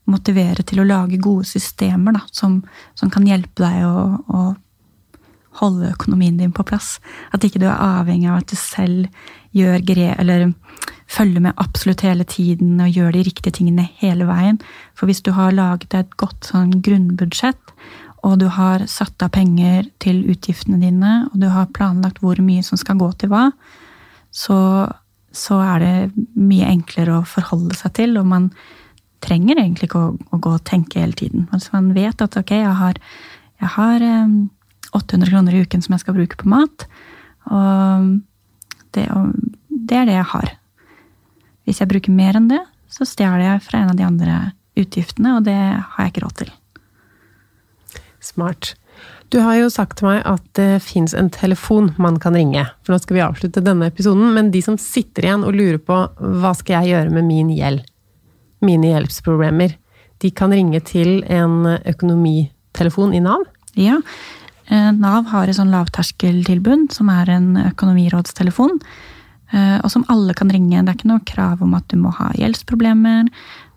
motivere 0.09 0.64
til 0.68 0.83
å 0.83 0.88
lage 0.88 1.20
gode 1.20 1.48
systemer 1.48 2.16
da, 2.16 2.22
som, 2.33 2.61
som 2.96 3.12
kan 3.12 3.27
hjelpe 3.29 3.64
deg 3.64 3.85
å, 3.88 4.05
å 4.29 4.42
holde 5.62 5.92
økonomien 5.92 6.37
din 6.38 6.53
på 6.55 6.64
plass. 6.68 6.96
At 7.33 7.44
ikke 7.44 7.61
du 7.62 7.66
er 7.68 7.81
avhengig 7.81 8.31
av 8.31 8.42
at 8.42 8.53
du 8.53 8.57
selv 8.61 9.09
gjør 9.57 9.83
gre 9.88 10.12
eller 10.20 10.51
følger 11.09 11.40
med 11.40 11.57
absolutt 11.57 12.05
hele 12.05 12.27
tiden 12.29 12.81
og 12.85 12.92
gjør 12.92 13.14
de 13.16 13.25
riktige 13.27 13.55
tingene 13.59 13.87
hele 14.01 14.27
veien. 14.29 14.61
For 14.99 15.09
hvis 15.09 15.23
du 15.25 15.33
har 15.37 15.57
laget 15.57 15.97
et 15.97 16.16
godt 16.21 16.51
sånn 16.51 16.79
grunnbudsjett, 16.85 17.75
og 18.27 18.40
du 18.42 18.49
har 18.51 18.85
satt 18.90 19.23
av 19.23 19.31
penger 19.37 19.87
til 20.03 20.25
utgiftene 20.29 20.81
dine, 20.83 21.12
og 21.31 21.38
du 21.40 21.47
har 21.53 21.71
planlagt 21.75 22.21
hvor 22.23 22.40
mye 22.42 22.64
som 22.66 22.81
skal 22.81 22.99
gå 23.01 23.09
til 23.21 23.31
hva, 23.33 23.49
så, 24.35 24.59
så 25.33 25.61
er 25.64 25.85
det 25.85 26.27
mye 26.35 26.68
enklere 26.68 27.21
å 27.21 27.29
forholde 27.29 27.79
seg 27.79 27.94
til, 28.01 28.18
og 28.21 28.29
man 28.29 28.51
trenger 29.25 29.59
egentlig 29.59 29.88
ikke 29.88 30.03
å, 30.03 30.12
å 30.35 30.40
gå 30.42 30.55
og 30.59 30.66
tenke 30.68 31.01
hele 31.01 31.16
tiden. 31.18 31.49
Altså 31.55 31.75
man 31.79 31.92
vet 31.97 32.21
at 32.23 32.37
ok, 32.38 32.55
jeg 32.59 32.77
har, 32.83 33.01
jeg 33.62 33.73
har 33.75 34.07
800 34.92 35.31
kroner 35.31 35.57
i 35.57 35.62
uken 35.64 35.83
som 35.85 35.94
jeg 35.94 36.05
skal 36.05 36.18
bruke 36.18 36.38
på 36.38 36.51
mat. 36.51 36.87
Og 37.49 38.12
det, 38.94 39.07
det, 39.68 39.97
er 39.97 40.09
det 40.11 40.18
jeg 40.18 40.31
har. 40.35 40.55
Hvis 41.68 41.83
jeg 41.83 41.90
bruker 41.90 42.14
mer 42.14 42.38
enn 42.38 42.48
det, 42.48 42.62
så 42.88 43.04
stjeler 43.04 43.44
jeg 43.44 43.64
fra 43.66 43.83
en 43.83 43.92
av 43.92 43.98
de 43.98 44.07
andre 44.07 44.37
utgiftene, 44.78 45.37
og 45.37 45.44
det 45.44 45.57
har 45.59 45.98
jeg 46.07 46.14
ikke 46.14 46.24
råd 46.24 46.37
til. 46.40 46.52
Smart. 48.24 48.72
Du 49.28 49.42
har 49.44 49.59
jo 49.59 49.68
sagt 49.70 49.98
til 50.00 50.09
meg 50.09 50.22
at 50.26 50.46
det 50.57 50.81
fins 50.83 51.12
en 51.14 51.28
telefon 51.31 51.92
man 52.00 52.16
kan 52.22 52.35
ringe. 52.38 52.64
For 52.83 52.94
nå 52.94 53.02
skal 53.02 53.18
vi 53.18 53.26
avslutte 53.26 53.62
denne 53.64 53.90
episoden, 53.92 54.33
men 54.35 54.48
de 54.54 54.62
som 54.64 54.81
sitter 54.81 55.28
igjen 55.28 55.44
og 55.44 55.54
lurer 55.59 55.78
på 55.83 56.00
hva 56.40 56.54
skal 56.57 56.81
jeg 56.81 56.94
gjøre 56.94 57.14
med 57.18 57.28
min 57.28 57.52
gjeld, 57.52 57.85
mine 58.64 58.94
gjeldsproblemer, 58.94 59.76
de 60.18 60.33
kan 60.35 60.50
ringe 60.50 60.81
til 60.83 61.20
en 61.31 61.68
økonomitelefon 61.68 63.12
i 63.14 63.22
Nav? 63.22 63.44
Ja, 63.78 64.00
Eh, 64.68 64.90
Nav 64.92 65.28
har 65.33 65.48
et 65.48 65.57
sånn 65.57 65.72
lavterskeltilbud, 65.72 66.90
som 66.92 67.09
er 67.12 67.31
en 67.33 67.54
økonomirådstelefon. 67.62 68.76
Eh, 69.50 69.78
og 69.80 69.90
som 69.92 70.04
alle 70.12 70.34
kan 70.37 70.50
ringe. 70.52 70.82
Det 70.82 70.92
er 70.92 70.98
ikke 70.98 71.11
noe 71.11 71.24
krav 71.28 71.62
om 71.64 71.76
at 71.78 71.87
du 71.88 71.96
må 72.00 72.12
ha 72.18 72.30
gjeldsproblemer. 72.37 73.28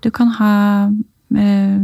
Du 0.04 0.10
kan 0.12 0.34
ha, 0.38 0.54
eh, 1.38 1.80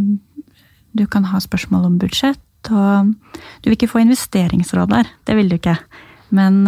du 0.97 1.05
kan 1.07 1.29
ha 1.31 1.39
spørsmål 1.39 1.85
om 1.85 1.99
budsjett, 2.01 2.43
og 2.71 3.13
du 3.61 3.69
vil 3.69 3.77
ikke 3.77 3.91
få 3.91 4.03
investeringsråd 4.03 4.91
der. 4.91 5.07
Det 5.25 5.35
vil 5.37 5.49
du 5.49 5.55
ikke. 5.55 5.77
Men 6.35 6.65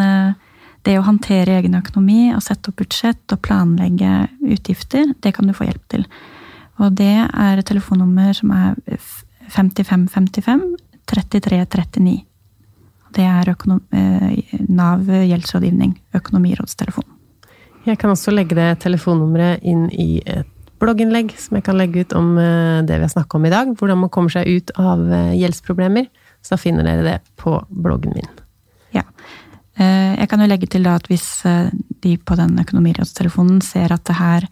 det 0.87 0.95
å 0.95 1.03
håndtere 1.03 1.57
egen 1.59 1.75
økonomi 1.75 2.29
og 2.31 2.43
sette 2.45 2.71
opp 2.71 2.79
budsjett 2.79 3.33
og 3.33 3.41
planlegge 3.43 4.29
utgifter, 4.39 5.11
det 5.19 5.33
kan 5.35 5.49
du 5.49 5.53
få 5.57 5.67
hjelp 5.67 5.83
til. 5.91 6.05
Og 6.79 6.95
det 6.95 7.27
er 7.27 7.59
et 7.59 7.67
telefonnummer 7.67 8.31
som 8.37 8.53
er 8.55 8.79
5555 9.51 10.63
3339. 11.09 12.28
Det 13.15 13.25
er 13.25 13.49
eh, 13.49 14.55
Nav 14.69 15.07
gjeldsrådgivning, 15.07 15.95
økonomirådstelefon. 16.17 17.07
Jeg 17.87 17.97
kan 17.97 18.13
også 18.13 18.33
legge 18.33 18.57
det 18.57 18.69
telefonnummeret 18.83 19.63
inn 19.65 19.87
i 19.89 20.21
et 20.25 20.49
blogginnlegg 20.79 21.33
som 21.39 21.57
jeg 21.57 21.65
kan 21.65 21.79
legge 21.79 22.05
ut 22.05 22.15
om 22.17 22.35
eh, 22.37 22.81
det 22.85 22.99
vi 22.99 23.07
har 23.07 23.13
snakka 23.13 23.39
om 23.39 23.47
i 23.47 23.53
dag. 23.53 23.73
Hvordan 23.79 24.03
man 24.03 24.13
kommer 24.13 24.33
seg 24.33 24.49
ut 24.49 24.73
av 24.77 25.01
eh, 25.07 25.37
gjeldsproblemer. 25.39 26.09
Så 26.41 26.55
da 26.55 26.61
finner 26.61 26.85
dere 26.87 27.05
det 27.05 27.17
på 27.41 27.57
bloggen 27.69 28.13
min. 28.15 28.29
Ja. 28.95 29.03
Jeg 29.79 30.27
kan 30.31 30.39
jo 30.39 30.47
legge 30.47 30.67
til 30.71 30.85
at 30.91 31.05
hvis 31.07 31.25
de 32.03 32.13
på 32.15 32.35
den 32.35 32.57
økonomirådstelefonen 32.59 33.59
ser 33.63 33.91
at 33.95 34.05
det 34.07 34.15
her, 34.15 34.47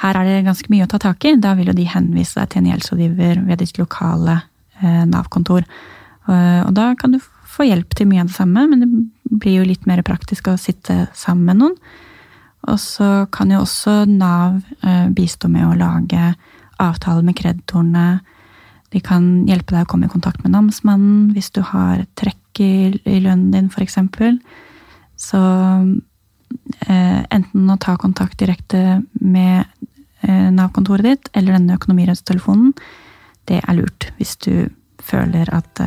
her 0.00 0.18
er 0.18 0.28
det 0.28 0.46
ganske 0.46 0.72
mye 0.72 0.84
å 0.84 0.90
ta 0.92 1.00
tak 1.00 1.24
i, 1.28 1.34
da 1.40 1.52
vil 1.56 1.68
jo 1.68 1.76
de 1.76 1.86
henvise 1.88 2.40
deg 2.40 2.48
til 2.52 2.62
en 2.62 2.70
gjeldsrådgiver 2.70 3.42
ved 3.48 3.60
ditt 3.60 3.80
lokale 3.80 4.38
Nav-kontor. 4.82 5.68
Og 6.32 6.72
da 6.76 6.90
kan 7.00 7.16
du 7.16 7.20
får 7.52 7.68
hjelp 7.68 7.96
til 7.96 8.08
mye 8.10 8.22
av 8.24 8.30
det 8.30 8.36
samme, 8.36 8.64
men 8.70 8.82
det 8.82 8.90
blir 9.42 9.60
jo 9.60 9.68
litt 9.68 9.86
mer 9.88 10.02
praktisk 10.06 10.48
å 10.48 10.58
sitte 10.60 11.06
sammen 11.16 11.48
med 11.50 11.60
noen. 11.60 11.76
Og 12.70 12.78
så 12.78 13.08
kan 13.34 13.50
jo 13.50 13.62
også 13.64 14.04
Nav 14.06 14.60
eh, 14.86 15.08
bistå 15.14 15.50
med 15.50 15.66
å 15.66 15.78
lage 15.78 16.32
avtaler 16.82 17.24
med 17.26 17.36
kreditorene. 17.38 18.20
De 18.94 19.00
kan 19.02 19.42
hjelpe 19.48 19.74
deg 19.74 19.86
å 19.86 19.90
komme 19.90 20.06
i 20.06 20.12
kontakt 20.12 20.44
med 20.44 20.54
namsmannen 20.54 21.32
hvis 21.34 21.50
du 21.54 21.62
har 21.66 22.04
trekk 22.18 22.62
i, 22.62 22.92
lønnen 23.02 23.50
din, 23.54 23.70
f.eks. 23.72 23.98
Så 25.18 25.40
eh, 26.86 27.20
enten 27.32 27.72
å 27.72 27.78
ta 27.82 27.96
kontakt 27.98 28.38
direkte 28.42 29.00
med 29.18 29.64
eh, 30.22 30.48
Nav-kontoret 30.54 31.08
ditt 31.08 31.32
eller 31.32 31.56
denne 31.56 31.78
økonomirettstelefonen, 31.80 32.76
det 33.50 33.62
er 33.64 33.78
lurt 33.80 34.12
hvis 34.20 34.36
du 34.44 34.52
føler 35.02 35.48
at 35.50 35.80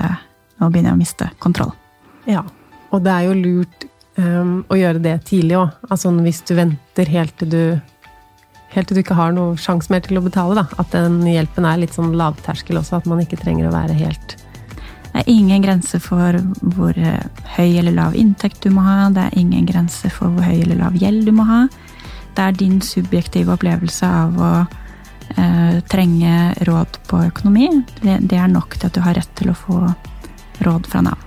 nå 0.65 0.73
begynner 0.73 0.95
jeg 0.95 0.99
å 0.99 1.03
miste 1.03 1.31
kontroll. 1.43 1.75
Ja, 2.25 2.41
og 2.89 3.03
det 3.05 3.13
er 3.13 3.27
jo 3.27 3.35
lurt 3.37 3.85
um, 4.17 4.63
å 4.71 4.77
gjøre 4.79 5.03
det 5.03 5.19
tidlig 5.29 5.59
òg. 5.59 5.75
Altså 5.89 6.11
hvis 6.25 6.41
du 6.47 6.55
venter 6.57 7.11
helt 7.11 7.35
til 7.39 7.51
du 7.51 7.61
helt 8.75 8.89
til 8.89 8.97
du 8.97 9.03
ikke 9.03 9.17
har 9.17 9.35
noe 9.35 9.55
sjanse 9.59 9.91
mer 9.93 10.03
til 10.03 10.19
å 10.19 10.25
betale, 10.25 10.57
da. 10.57 10.65
At 10.81 10.91
den 10.95 11.21
hjelpen 11.27 11.67
er 11.67 11.79
litt 11.81 11.95
sånn 11.95 12.15
lavterskel 12.19 12.79
også, 12.81 12.99
at 12.99 13.09
man 13.09 13.21
ikke 13.23 13.39
trenger 13.39 13.69
å 13.69 13.75
være 13.75 13.95
helt 13.95 14.35
Det 15.15 15.21
er 15.21 15.29
ingen 15.31 15.63
grense 15.63 15.99
for 16.03 16.35
hvor 16.75 16.97
eh, 16.99 17.43
høy 17.55 17.77
eller 17.79 17.95
lav 17.95 18.17
inntekt 18.19 18.65
du 18.65 18.73
må 18.75 18.83
ha. 18.83 19.09
Det 19.15 19.29
er 19.29 19.37
ingen 19.39 19.67
grense 19.69 20.11
for 20.11 20.33
hvor 20.33 20.43
høy 20.43 20.65
eller 20.65 20.81
lav 20.81 20.97
gjeld 20.99 21.29
du 21.29 21.31
må 21.35 21.45
ha. 21.47 21.61
Det 22.35 22.43
er 22.43 22.57
din 22.59 22.81
subjektive 22.83 23.53
opplevelse 23.55 24.09
av 24.09 24.35
å 24.35 24.49
eh, 25.39 25.77
trenge 25.87 26.35
råd 26.67 26.99
på 27.07 27.21
økonomi. 27.29 27.69
Det, 28.01 28.17
det 28.27 28.41
er 28.41 28.51
nok 28.51 28.75
til 28.75 28.89
at 28.89 28.97
du 28.97 29.05
har 29.05 29.15
rett 29.15 29.31
til 29.39 29.53
å 29.53 29.55
få 29.55 29.79
råd 30.63 30.87
fra 30.91 31.01
Nav. 31.05 31.21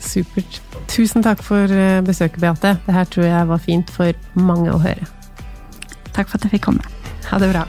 Supert. 0.00 0.60
Tusen 0.88 1.24
takk 1.26 1.42
for 1.44 1.72
eh, 1.72 2.00
besøket, 2.06 2.40
Beate. 2.40 2.76
Det 2.86 2.94
her 2.94 3.10
tror 3.10 3.28
jeg 3.28 3.50
var 3.50 3.64
fint 3.64 3.90
for 3.92 4.38
mange 4.38 4.72
å 4.72 4.80
høre. 4.82 5.08
Takk 6.12 6.30
for 6.30 6.38
at 6.38 6.46
jeg 6.46 6.56
fikk 6.56 6.70
komme. 6.70 6.94
Ha 7.30 7.42
det 7.42 7.52
bra. 7.52 7.66